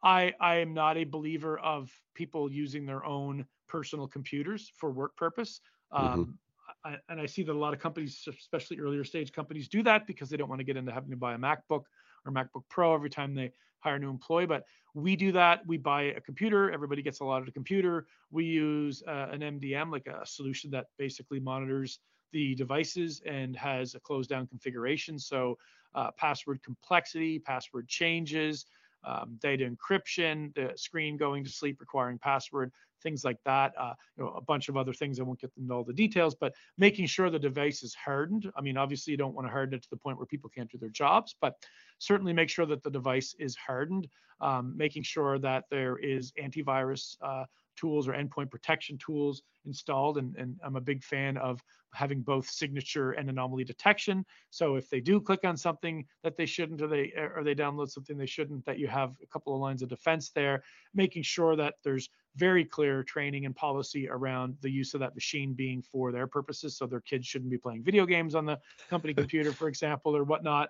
[0.04, 5.16] I, I am not a believer of people using their own personal computers for work
[5.16, 5.62] purpose.
[5.94, 6.14] Mm-hmm.
[6.14, 6.40] Um,
[6.84, 10.06] I, and I see that a lot of companies, especially earlier stage companies, do that
[10.06, 11.84] because they don't want to get into having to buy a MacBook
[12.26, 14.46] or MacBook Pro every time they hire a new employee.
[14.46, 15.66] But we do that.
[15.68, 16.72] We buy a computer.
[16.72, 18.06] Everybody gets a lot of the computer.
[18.32, 22.00] We use uh, an MDM, like a solution that basically monitors
[22.32, 25.20] the devices and has a closed down configuration.
[25.20, 25.58] So
[25.96, 28.66] uh, password complexity, password changes,
[29.06, 32.72] um, data encryption, the screen going to sleep requiring password,
[33.04, 33.74] things like that.
[33.78, 35.20] Uh, you know, a bunch of other things.
[35.20, 38.52] I won't get into all the details, but making sure the device is hardened.
[38.58, 40.72] I mean, obviously, you don't want to harden it to the point where people can't
[40.72, 41.56] do their jobs, but
[42.00, 44.08] certainly make sure that the device is hardened.
[44.42, 50.18] Um, making sure that there is antivirus uh, tools or endpoint protection tools installed.
[50.18, 54.26] And, and I'm a big fan of having both signature and anomaly detection.
[54.50, 57.90] So if they do click on something that they shouldn't, or they or they download
[57.90, 61.56] something they shouldn't, that you have a couple of lines of defense there, making sure
[61.56, 66.12] that there's very clear training and policy around the use of that machine being for
[66.12, 66.78] their purposes.
[66.78, 68.60] So their kids shouldn't be playing video games on the
[68.90, 70.70] company computer, for example, or whatnot.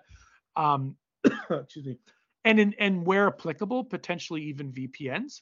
[0.56, 0.96] Um,
[1.50, 1.98] excuse me.
[2.44, 5.40] And in, and where applicable, potentially even VPNs.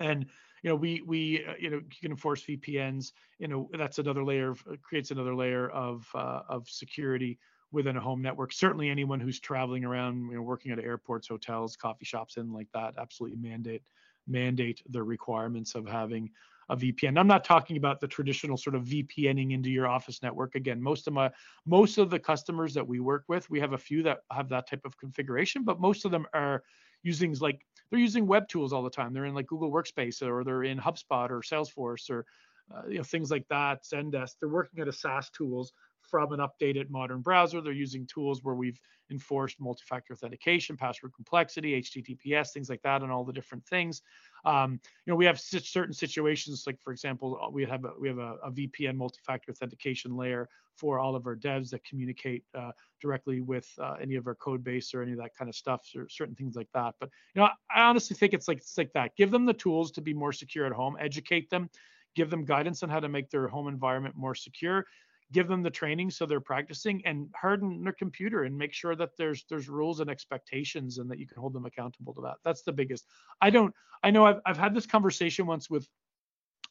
[0.00, 0.26] And
[0.64, 3.12] you know we we uh, you know you can enforce VPNs.
[3.38, 7.38] You know that's another layer of uh, creates another layer of uh, of security
[7.70, 8.50] within a home network.
[8.52, 12.68] Certainly, anyone who's traveling around, you know, working at airports, hotels, coffee shops, and like
[12.72, 13.82] that, absolutely mandate
[14.26, 16.30] mandate the requirements of having
[16.70, 17.18] a VPN.
[17.18, 20.54] I'm not talking about the traditional sort of VPNing into your office network.
[20.54, 21.30] Again, most of my
[21.66, 24.66] most of the customers that we work with, we have a few that have that
[24.66, 26.62] type of configuration, but most of them are
[27.02, 29.12] using like they're using web tools all the time.
[29.12, 32.26] They're in like Google Workspace or they're in HubSpot or Salesforce or
[32.74, 33.84] uh, you know things like that.
[33.84, 34.32] Zendesk.
[34.40, 35.72] They're working at a SaaS tools
[36.08, 37.60] from an updated modern browser.
[37.60, 43.10] They're using tools where we've enforced multi-factor authentication, password complexity, HTTPS, things like that, and
[43.10, 44.02] all the different things.
[44.44, 48.08] Um, you know, we have certain situations, like for example, uh, we have a, we
[48.08, 52.72] have a, a VPN multi-factor authentication layer for all of our devs that communicate uh,
[53.00, 55.86] directly with uh, any of our code base or any of that kind of stuff,
[55.96, 56.94] or certain things like that.
[56.98, 59.16] But you know, I honestly think it's like it's like that.
[59.16, 60.96] Give them the tools to be more secure at home.
[61.00, 61.70] Educate them.
[62.14, 64.86] Give them guidance on how to make their home environment more secure
[65.34, 69.10] give them the training so they're practicing and harden their computer and make sure that
[69.18, 72.36] there's there's rules and expectations and that you can hold them accountable to that.
[72.44, 73.04] That's the biggest.
[73.40, 75.88] I don't i know i've, I've had this conversation once with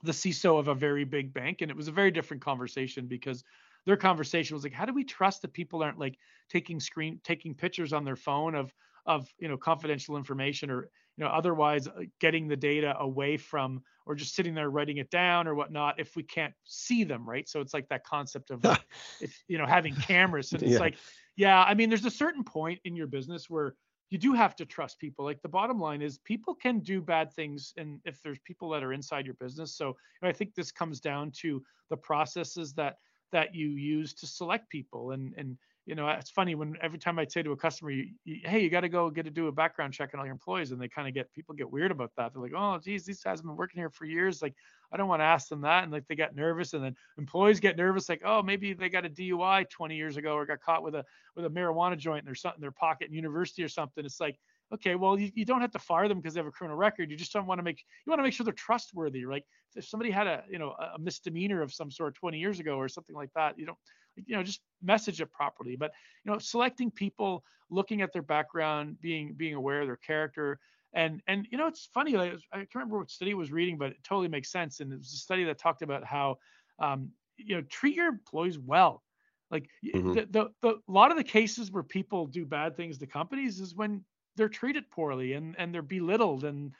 [0.04, 3.43] the ciso of a very big bank and it was a very different conversation because
[3.86, 6.17] their conversation was like how do we trust that people aren't like
[6.49, 8.73] taking screen taking pictures on their phone of
[9.06, 13.82] of you know confidential information or you know otherwise uh, getting the data away from
[14.06, 17.48] or just sitting there writing it down or whatnot if we can't see them right?
[17.48, 18.86] So it's like that concept of like,
[19.22, 20.52] if you know having cameras.
[20.54, 20.80] And it's yeah.
[20.80, 20.96] like
[21.36, 23.76] yeah i mean there's a certain point in your business where
[24.10, 25.26] you do have to trust people.
[25.26, 28.84] Like the bottom line is people can do bad things and if there's people that
[28.84, 29.76] are inside your business.
[29.76, 32.98] So i think this comes down to the processes that
[33.32, 37.19] that you use to select people and and you know, it's funny when every time
[37.19, 37.91] I say to a customer,
[38.26, 40.72] "Hey, you got to go get to do a background check on all your employees,"
[40.72, 42.34] and they kind of get people get weird about that.
[42.34, 44.41] They're like, "Oh, geez, these guys have been working here for years.
[44.41, 44.56] Like,
[44.91, 47.60] I don't want to ask them that." And like they get nervous, and then employees
[47.60, 50.84] get nervous, like, "Oh, maybe they got a DUI 20 years ago or got caught
[50.84, 51.03] with a
[51.36, 54.20] with a marijuana joint in their something in their pocket in university or something." It's
[54.22, 54.39] like,
[54.74, 57.12] okay, well, you, you don't have to fire them because they have a criminal record.
[57.12, 59.26] You just don't want to make you want to make sure they're trustworthy.
[59.26, 59.45] Like
[59.76, 62.88] if somebody had a you know a misdemeanor of some sort 20 years ago or
[62.88, 63.78] something like that, you don't
[64.16, 65.76] you know, just message it properly.
[65.76, 65.91] But
[66.24, 70.59] you know, selecting people, looking at their background, being being aware of their character,
[70.93, 72.16] and and you know, it's funny.
[72.16, 74.80] Like, I can't remember what study I was reading, but it totally makes sense.
[74.80, 76.38] And it was a study that talked about how
[76.80, 79.03] um, you know treat your employees well.
[79.51, 80.14] Like mm-hmm.
[80.14, 83.59] the, the the a lot of the cases where people do bad things to companies
[83.59, 84.03] is when
[84.36, 86.72] they're treated poorly and and they're belittled and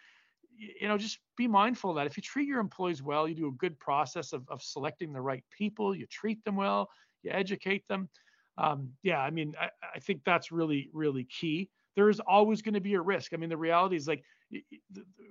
[0.58, 3.48] you know just be mindful of that if you treat your employees well you do
[3.48, 6.90] a good process of, of selecting the right people you treat them well
[7.24, 8.10] you educate them.
[8.56, 11.70] Um, yeah i mean I, I think that's really really key.
[11.96, 13.34] There is always going to be a risk.
[13.34, 14.24] I mean the reality is like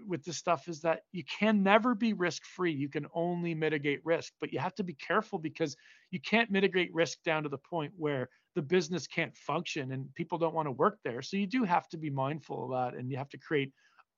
[0.05, 4.01] with this stuff is that you can never be risk free you can only mitigate
[4.05, 5.77] risk but you have to be careful because
[6.11, 10.39] you can't mitigate risk down to the point where the business can't function and people
[10.39, 11.23] don't want to work there.
[11.23, 13.73] So you do have to be mindful of that and you have to create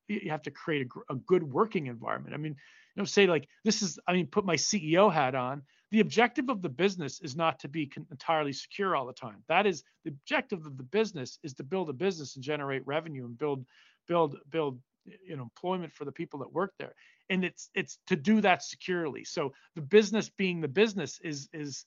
[0.08, 2.34] you have to create a, a good working environment.
[2.34, 2.56] I mean
[2.94, 5.62] you know say like this is i mean put my ceo hat on
[5.94, 9.44] the objective of the business is not to be entirely secure all the time.
[9.46, 13.26] That is the objective of the business is to build a business and generate revenue
[13.26, 13.64] and build
[14.08, 14.80] build build
[15.24, 16.96] you know employment for the people that work there.
[17.30, 19.22] And it's it's to do that securely.
[19.22, 21.84] So the business being the business is is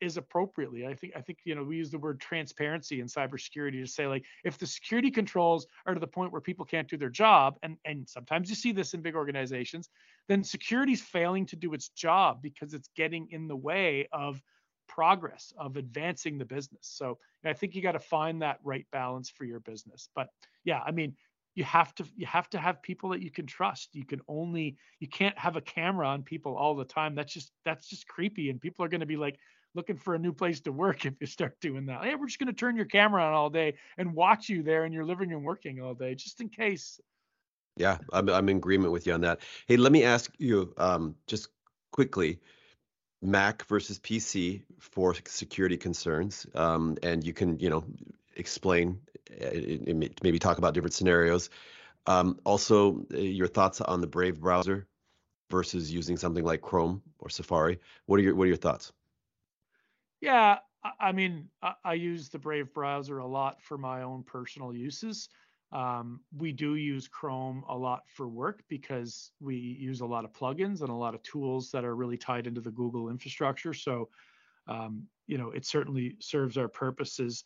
[0.00, 0.86] is appropriately.
[0.86, 4.06] I think I think you know we use the word transparency in cybersecurity to say
[4.06, 7.58] like if the security controls are to the point where people can't do their job,
[7.62, 9.88] and and sometimes you see this in big organizations,
[10.28, 14.42] then security is failing to do its job because it's getting in the way of
[14.88, 16.80] progress of advancing the business.
[16.82, 20.08] So I think you got to find that right balance for your business.
[20.16, 20.28] But
[20.64, 21.14] yeah, I mean,
[21.58, 23.88] you have to you have to have people that you can trust.
[23.92, 27.16] You can only you can't have a camera on people all the time.
[27.16, 29.40] That's just that's just creepy and people are going to be like
[29.74, 32.04] looking for a new place to work if you start doing that.
[32.04, 34.84] Hey we're just going to turn your camera on all day and watch you there
[34.84, 37.00] in your living room working all day just in case.
[37.76, 39.40] Yeah i'm, I'm in agreement with you on that.
[39.66, 41.48] Hey let me ask you um, just
[41.90, 42.38] quickly
[43.20, 47.84] mac versus pc for security concerns um, and you can you know
[48.38, 49.00] explain
[49.42, 49.50] uh,
[50.22, 51.50] maybe talk about different scenarios.
[52.06, 54.86] Um, also, uh, your thoughts on the Brave browser
[55.50, 57.80] versus using something like Chrome or Safari.
[58.06, 58.92] What are your What are your thoughts?
[60.20, 60.58] Yeah,
[61.00, 61.48] I mean,
[61.84, 65.28] I use the Brave browser a lot for my own personal uses.
[65.70, 70.32] Um, we do use Chrome a lot for work because we use a lot of
[70.32, 73.74] plugins and a lot of tools that are really tied into the Google infrastructure.
[73.74, 74.08] So,
[74.66, 77.44] um, you know, it certainly serves our purposes.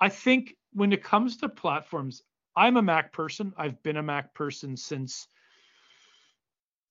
[0.00, 2.22] I think when it comes to platforms,
[2.56, 3.52] I'm a Mac person.
[3.56, 5.26] I've been a Mac person since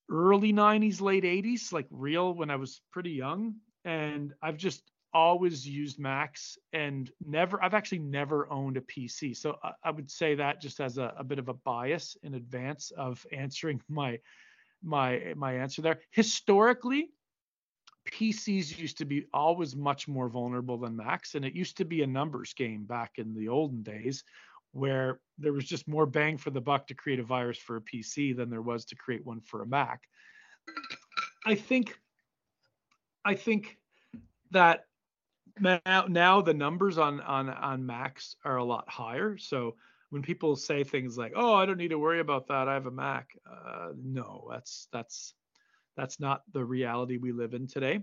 [0.09, 3.55] early 90s, late 80s, like real when I was pretty young.
[3.85, 4.83] And I've just
[5.13, 9.35] always used Macs and never, I've actually never owned a PC.
[9.35, 12.33] So I, I would say that just as a, a bit of a bias in
[12.33, 14.19] advance of answering my
[14.85, 15.99] my my answer there.
[16.11, 17.09] Historically,
[18.13, 22.03] PCs used to be always much more vulnerable than Macs, and it used to be
[22.03, 24.23] a numbers game back in the olden days
[24.71, 27.81] where there was just more bang for the buck to create a virus for a
[27.81, 30.01] PC than there was to create one for a Mac.
[31.45, 31.99] I think
[33.25, 33.77] I think
[34.51, 34.85] that
[35.59, 39.37] now now the numbers on on on Macs are a lot higher.
[39.37, 39.75] So
[40.11, 42.67] when people say things like, "Oh, I don't need to worry about that.
[42.67, 45.33] I have a Mac," uh, no, that's that's
[45.97, 48.01] that's not the reality we live in today.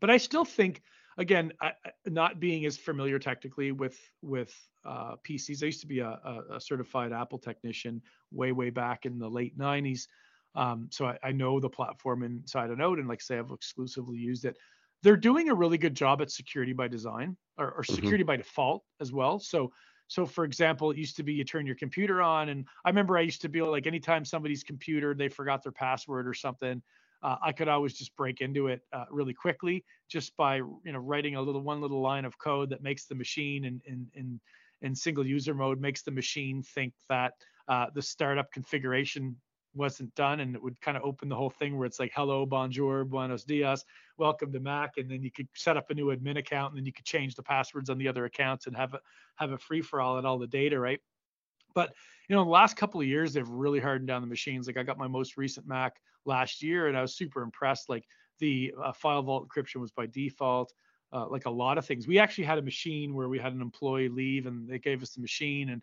[0.00, 0.82] But I still think,
[1.18, 1.72] again, I,
[2.06, 5.62] not being as familiar technically with with uh, PCs.
[5.62, 6.18] I used to be a,
[6.50, 10.06] a, certified Apple technician way way back in the late 90s.
[10.54, 14.18] Um, so I, I, know the platform inside and out, and like say, I've exclusively
[14.18, 14.58] used it.
[15.02, 17.94] They're doing a really good job at security by design or, or mm-hmm.
[17.94, 18.28] security mm-hmm.
[18.28, 19.38] by default as well.
[19.38, 19.72] So
[20.12, 23.16] so for example, it used to be you turn your computer on, and I remember
[23.16, 26.82] I used to be like anytime somebody's computer they forgot their password or something,
[27.22, 30.98] uh, I could always just break into it uh, really quickly just by you know
[30.98, 34.40] writing a little one little line of code that makes the machine in in in,
[34.82, 37.32] in single user mode makes the machine think that
[37.68, 39.34] uh, the startup configuration
[39.74, 42.44] wasn't done and it would kind of open the whole thing where it's like hello
[42.44, 43.84] bonjour buenos dias
[44.18, 46.86] welcome to mac and then you could set up a new admin account and then
[46.86, 49.00] you could change the passwords on the other accounts and have a
[49.36, 51.00] have a free for all and all the data right?
[51.74, 51.94] But
[52.28, 54.66] you know the last couple of years they've really hardened down the machines.
[54.66, 57.88] Like i got my most recent mac last year and i was super impressed.
[57.88, 58.04] Like
[58.38, 60.72] the uh, FileVault encryption was by default
[61.12, 62.06] uh, like a lot of things.
[62.06, 65.10] We actually had a machine where we had an employee leave and they gave us
[65.10, 65.82] the machine and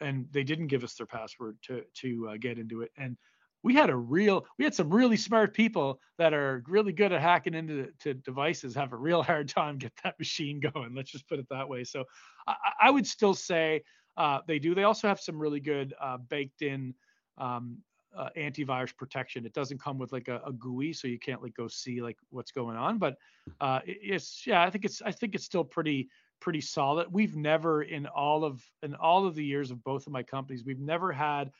[0.00, 3.16] and they didn't give us their password to to uh, get into it and
[3.62, 7.20] we had a real we had some really smart people that are really good at
[7.20, 11.28] hacking into to devices have a real hard time get that machine going let's just
[11.28, 12.04] put it that way so
[12.46, 13.82] i, I would still say
[14.16, 16.94] uh, they do they also have some really good uh, baked in
[17.38, 17.78] um,
[18.16, 19.44] uh, antivirus protection.
[19.44, 22.16] It doesn't come with like a, a, GUI, so you can't like go see like
[22.30, 22.98] what's going on.
[22.98, 23.16] But
[23.60, 26.08] uh, it's yeah, I think it's I think it's still pretty
[26.44, 27.08] pretty solid.
[27.10, 30.62] We've never in all of in all of the years of both of my companies,
[30.62, 31.50] we've never had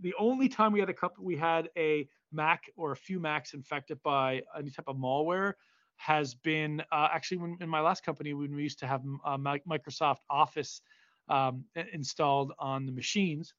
[0.00, 3.52] the only time we had a couple we had a Mac or a few Macs
[3.52, 5.52] infected by any type of malware
[5.98, 9.36] has been uh, actually when in my last company when we used to have uh,
[9.36, 10.80] Microsoft Office
[11.28, 11.62] um,
[11.92, 13.52] installed on the machines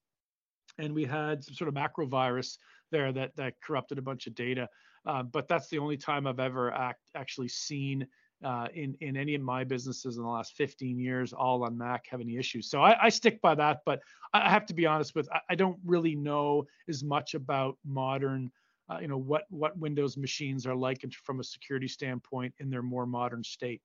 [0.80, 2.58] and we had some sort of macro virus
[2.90, 4.68] there that that corrupted a bunch of data.
[5.06, 8.08] Uh, but that's the only time I've ever act, actually seen
[8.44, 12.08] uh, in in any of my businesses in the last 15 years, all on Mac,
[12.08, 12.70] have any issues.
[12.70, 13.82] So I, I stick by that.
[13.86, 14.02] But
[14.34, 18.52] I have to be honest with, I, I don't really know as much about modern.
[18.90, 22.84] Uh, you know what what Windows machines are like from a security standpoint in their
[22.84, 23.82] more modern state.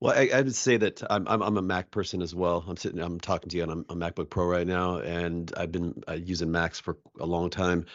[0.00, 2.64] Well, I, I, would say that I'm, I'm, I'm a Mac person as well.
[2.66, 5.70] I'm sitting, I'm talking to you on a, a MacBook Pro right now, and I've
[5.70, 7.86] been uh, using Macs for a long time.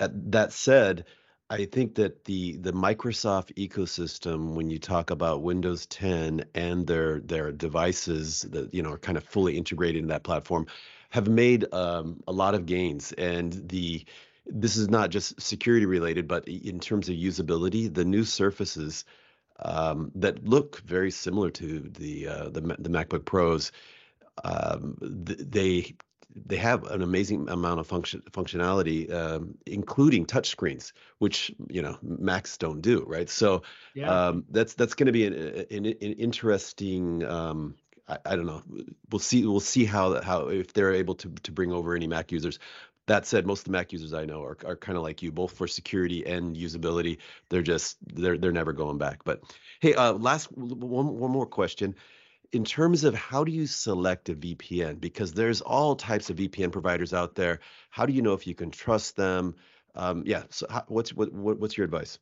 [0.00, 1.04] that said,
[1.50, 7.18] I think that the the Microsoft ecosystem, when you talk about Windows 10 and their
[7.20, 10.66] their devices that you know are kind of fully integrated in that platform,
[11.10, 13.10] have made um, a lot of gains.
[13.12, 14.04] And the
[14.46, 19.04] this is not just security related, but in terms of usability, the new surfaces
[19.58, 23.72] um, that look very similar to the uh, the, the MacBook Pros.
[24.44, 25.94] Um, th- they
[26.34, 32.56] they have an amazing amount of function functionality, um, including touchscreens, which you know Macs
[32.56, 33.28] don't do, right?
[33.28, 33.62] So
[33.94, 34.28] yeah.
[34.28, 35.34] um, that's that's going to be an,
[35.70, 37.24] an, an interesting.
[37.24, 37.74] Um,
[38.08, 38.62] I, I, don't know.
[39.10, 39.44] We'll see.
[39.44, 42.58] We'll see how how if they're able to to bring over any Mac users.
[43.06, 45.32] That said, most of the Mac users I know are, are kind of like you,
[45.32, 47.18] both for security and usability.
[47.48, 49.24] They're just they're they're never going back.
[49.24, 49.42] But
[49.80, 51.96] hey, uh, last one one more question.
[52.52, 55.00] In terms of how do you select a VPN?
[55.00, 57.60] Because there's all types of VPN providers out there.
[57.90, 59.54] How do you know if you can trust them?
[59.94, 60.44] Um, yeah.
[60.50, 62.18] So how, what's what, what's your advice?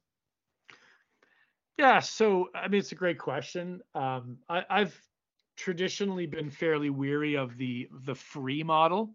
[1.78, 2.00] Yeah.
[2.00, 3.80] So I mean, it's a great question.
[3.94, 5.00] Um, I, I've
[5.56, 9.14] traditionally been fairly weary of the the free model.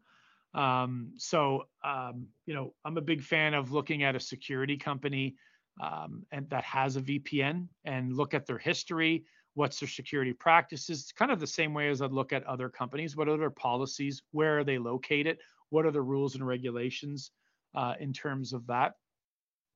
[0.53, 5.35] Um, so, um, you know, I'm a big fan of looking at a security company
[5.81, 9.25] um, and that has a VPN and look at their history.
[9.55, 11.01] What's their security practices?
[11.01, 13.15] It's kind of the same way as I'd look at other companies.
[13.15, 14.23] What are their policies?
[14.31, 15.37] Where are they located?
[15.69, 17.31] What are the rules and regulations
[17.75, 18.93] uh, in terms of that?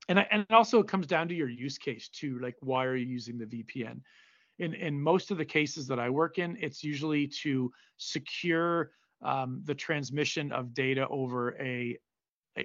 [0.09, 2.39] And, I, and also it comes down to your use case too.
[2.39, 4.01] Like, why are you using the VPN?
[4.59, 9.61] In in most of the cases that I work in, it's usually to secure um,
[9.65, 11.97] the transmission of data over a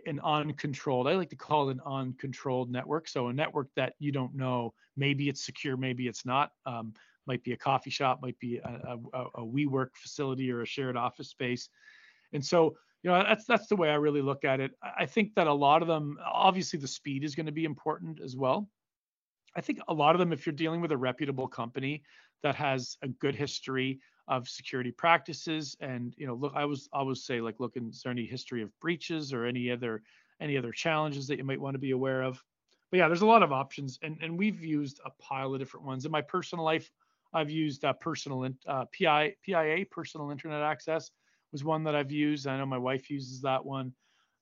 [0.06, 3.08] an uncontrolled i like to call it an uncontrolled network.
[3.08, 6.92] So a network that you don't know maybe it's secure maybe it's not um,
[7.26, 10.96] might be a coffee shop might be a, a, a WeWork facility or a shared
[10.96, 11.68] office space.
[12.32, 14.72] And so you know that's that's the way i really look at it.
[14.82, 18.20] I think that a lot of them obviously the speed is going to be important
[18.20, 18.68] as well
[19.56, 22.02] i think a lot of them if you're dealing with a reputable company
[22.42, 27.24] that has a good history of security practices and you know look i was always
[27.24, 30.02] say like look is there any history of breaches or any other
[30.42, 32.42] any other challenges that you might want to be aware of?
[32.90, 35.86] But yeah there's a lot of options and and we've used a pile of different
[35.86, 36.04] ones.
[36.04, 36.90] In my personal life
[37.32, 41.10] i've used uh, personal uh, pi pia personal internet access
[41.52, 42.46] was one that i've used.
[42.46, 43.92] I know my wife uses that one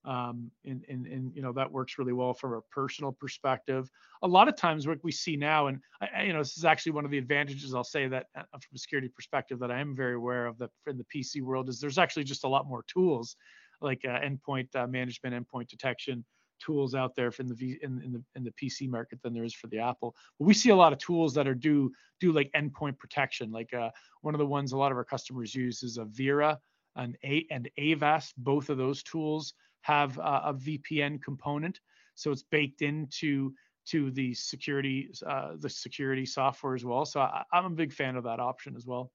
[0.05, 3.91] um, and, and, and you know that works really well from a personal perspective.
[4.23, 6.93] A lot of times, what we see now, and I, you know, this is actually
[6.93, 9.95] one of the advantages I'll say that uh, from a security perspective that I am
[9.95, 12.85] very aware of that in the PC world is there's actually just a lot more
[12.87, 13.37] tools
[13.81, 16.25] like uh, endpoint uh, management, endpoint detection
[16.61, 19.45] tools out there in the v, in, in the in the PC market than there
[19.45, 20.15] is for the Apple.
[20.39, 23.51] But we see a lot of tools that are do do like endpoint protection.
[23.51, 23.91] Like uh,
[24.23, 26.59] one of the ones a lot of our customers use is Avira
[26.97, 28.35] and A and Avast.
[28.37, 31.81] Both of those tools have uh, a VPN component,
[32.15, 33.53] so it's baked into
[33.87, 37.05] to the security uh, the security software as well.
[37.05, 39.11] So I, am a big fan of that option as well.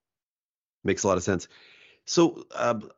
[0.83, 1.47] Makes a lot of sense.
[2.05, 2.91] So, um,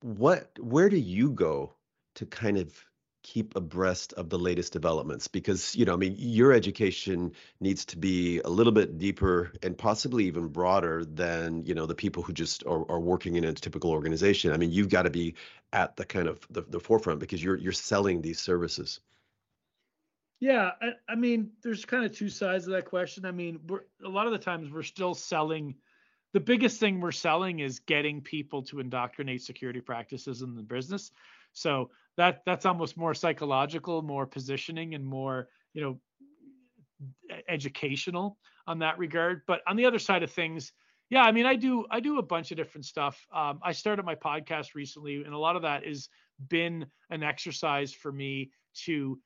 [0.00, 1.74] what where do you go
[2.16, 2.74] to kind of
[3.26, 7.98] keep abreast of the latest developments because you know i mean your education needs to
[7.98, 12.32] be a little bit deeper and possibly even broader than you know the people who
[12.32, 14.52] just are, are working in a typical organization.
[14.52, 15.34] I mean you've got to be
[15.72, 19.00] at the kind of the, the forefront because you're you're selling these services.
[20.38, 23.24] Yeah I, I mean there's kind of two sides of that question.
[23.24, 25.74] I mean we're a lot of the times we're still selling
[26.32, 31.10] the biggest thing we're selling is getting people to indoctrinate security practices in the business.
[31.52, 36.00] So that that's almost more psychological, more positioning, and more you know
[37.48, 39.42] educational on that regard.
[39.46, 40.72] But on the other side of things,
[41.10, 43.26] Yeah, I mean, I do I do a bunch of different stuff.
[43.32, 46.08] Um, I started my podcast recently, and a lot of that has
[46.48, 48.50] been an exercise for me
[48.84, 49.20] to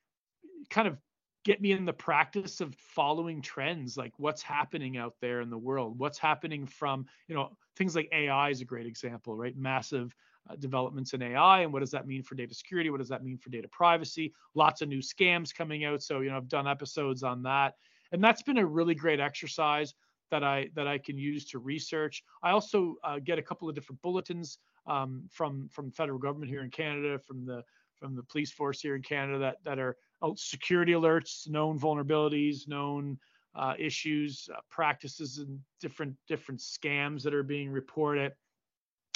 [0.70, 0.98] kind of
[1.44, 5.58] get me in the practice of following trends like what's happening out there in the
[5.58, 10.14] world what's happening from you know things like ai is a great example right massive
[10.50, 12.90] uh, developments in ai and what does that mean for data security?
[12.90, 14.32] What does that mean for data privacy?
[14.54, 17.74] Lots of new scams coming out so you know i've done episodes on that.
[18.12, 19.94] And that's been a really great exercise
[20.30, 22.24] that i that i can use to research.
[22.42, 26.62] I also uh, get a couple of different bulletins um, from from federal government here
[26.62, 27.62] in canada from the
[27.98, 32.68] from the police force here in canada that that are Oh, security alerts, known vulnerabilities,
[32.68, 33.18] known
[33.54, 38.32] uh, issues, uh, practices, and different different scams that are being reported.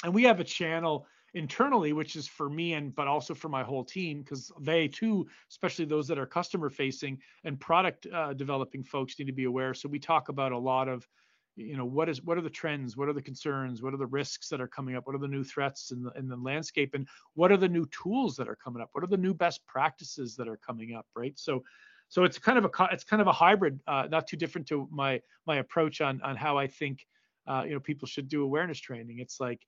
[0.03, 1.05] And we have a channel
[1.35, 5.27] internally, which is for me and but also for my whole team, because they too,
[5.51, 9.73] especially those that are customer facing and product uh, developing folks, need to be aware.
[9.73, 11.07] So we talk about a lot of
[11.55, 12.97] you know what is what are the trends?
[12.97, 13.81] What are the concerns?
[13.81, 15.05] What are the risks that are coming up?
[15.05, 16.95] What are the new threats in the in the landscape?
[16.95, 18.89] And what are the new tools that are coming up?
[18.93, 21.37] What are the new best practices that are coming up right?
[21.37, 21.63] So
[22.07, 24.87] so it's kind of a it's kind of a hybrid uh, not too different to
[24.91, 27.07] my my approach on on how i think
[27.47, 29.19] uh, you know people should do awareness training.
[29.19, 29.65] It's like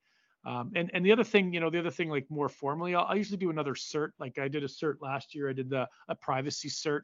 [0.47, 3.05] um, and and the other thing you know the other thing like more formally I'll,
[3.09, 5.87] i usually do another cert like i did a cert last year i did the
[6.07, 7.01] a privacy cert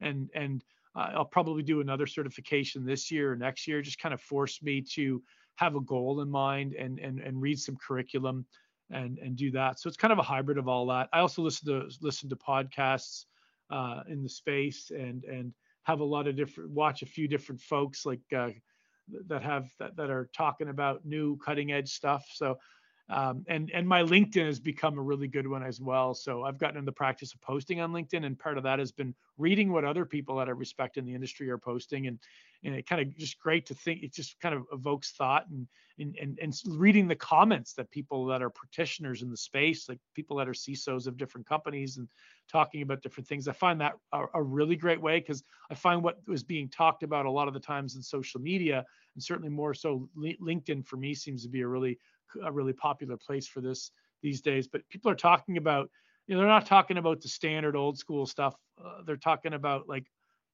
[0.00, 0.64] and and
[0.96, 3.82] uh, I'll probably do another certification this year or next year.
[3.82, 5.22] Just kind of force me to
[5.56, 8.46] have a goal in mind and and and read some curriculum
[8.90, 9.78] and and do that.
[9.78, 11.08] So it's kind of a hybrid of all that.
[11.12, 13.26] I also listen to listen to podcasts
[13.70, 17.60] uh, in the space and and have a lot of different watch a few different
[17.60, 18.50] folks like uh,
[19.28, 22.24] that have that, that are talking about new cutting edge stuff.
[22.32, 22.56] So
[23.08, 26.12] um, and and my LinkedIn has become a really good one as well.
[26.12, 28.90] So I've gotten in the practice of posting on LinkedIn, and part of that has
[28.90, 32.18] been reading what other people that I respect in the industry are posting, and
[32.64, 34.02] and it kind of just great to think.
[34.02, 35.68] It just kind of evokes thought, and
[36.00, 40.00] and and, and reading the comments that people that are practitioners in the space, like
[40.14, 42.08] people that are CISOs of different companies, and
[42.50, 43.46] talking about different things.
[43.46, 47.04] I find that a, a really great way because I find what was being talked
[47.04, 48.84] about a lot of the times in social media,
[49.14, 52.00] and certainly more so LinkedIn for me seems to be a really
[52.42, 53.90] a really popular place for this
[54.22, 54.68] these days.
[54.68, 55.90] But people are talking about,
[56.26, 58.54] you know, they're not talking about the standard old school stuff.
[58.82, 60.06] Uh, they're talking about like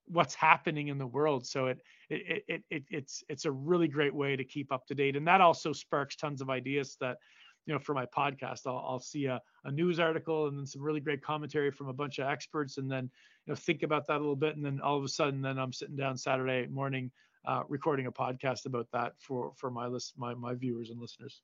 [0.07, 1.47] what's happening in the world.
[1.47, 1.79] So it,
[2.11, 5.27] it it it it's it's a really great way to keep up to date, and
[5.27, 7.19] that also sparks tons of ideas that.
[7.65, 10.83] You know, for my podcast, I'll, I'll see a, a news article and then some
[10.83, 13.09] really great commentary from a bunch of experts, and then
[13.47, 15.61] you know think about that a little bit, and then all of a sudden, then
[15.61, 17.13] I'm sitting down Saturday morning
[17.45, 21.43] uh, recording a podcast about that for for my list my my viewers and listeners.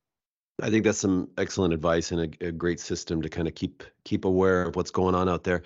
[0.60, 3.84] I think that's some excellent advice and a, a great system to kind of keep
[4.04, 5.62] keep aware of what's going on out there.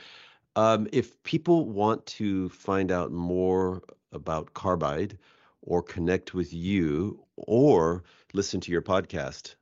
[0.55, 3.83] Um, if people want to find out more
[4.13, 5.17] about Carbide
[5.63, 9.55] or connect with you or listen to your podcast,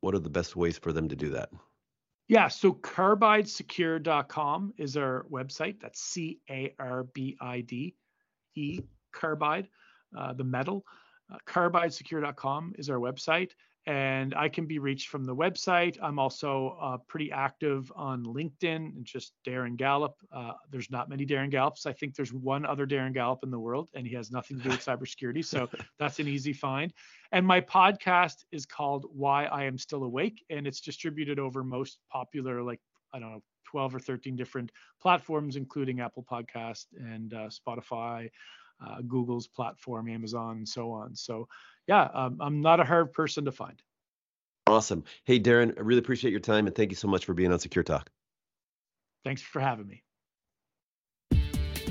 [0.00, 1.48] what are the best ways for them to do that?
[2.28, 5.80] Yeah, so carbidesecure.com is our website.
[5.80, 7.94] That's C A R B I D
[8.56, 8.80] E,
[9.12, 9.68] Carbide,
[10.16, 10.84] uh, the metal.
[11.32, 13.52] Uh, carbidesecure.com is our website
[13.86, 15.96] and I can be reached from the website.
[16.02, 20.16] I'm also uh, pretty active on LinkedIn, and just Darren Gallop.
[20.32, 21.86] Uh, there's not many Darren Gallops.
[21.86, 24.62] I think there's one other Darren Gallop in the world, and he has nothing to
[24.64, 25.44] do with cybersecurity.
[25.44, 25.68] So
[26.00, 26.92] that's an easy find.
[27.30, 31.98] And my podcast is called Why I Am Still Awake, and it's distributed over most
[32.10, 32.80] popular, like,
[33.14, 38.30] I don't know, 12 or 13 different platforms, including Apple Podcast and uh, Spotify,
[38.84, 41.14] uh, Google's platform, Amazon, and so on.
[41.14, 41.48] So
[41.86, 43.80] yeah, um, I'm not a hard person to find.
[44.66, 45.04] Awesome.
[45.24, 47.58] Hey, Darren, I really appreciate your time and thank you so much for being on
[47.58, 48.10] Secure Talk.
[49.24, 50.02] Thanks for having me.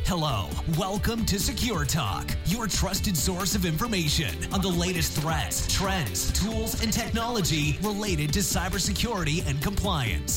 [0.08, 6.32] Hello, welcome to Secure Talk, your trusted source of information on the latest threats, trends,
[6.32, 10.34] tools, and technology related to cybersecurity and compliance.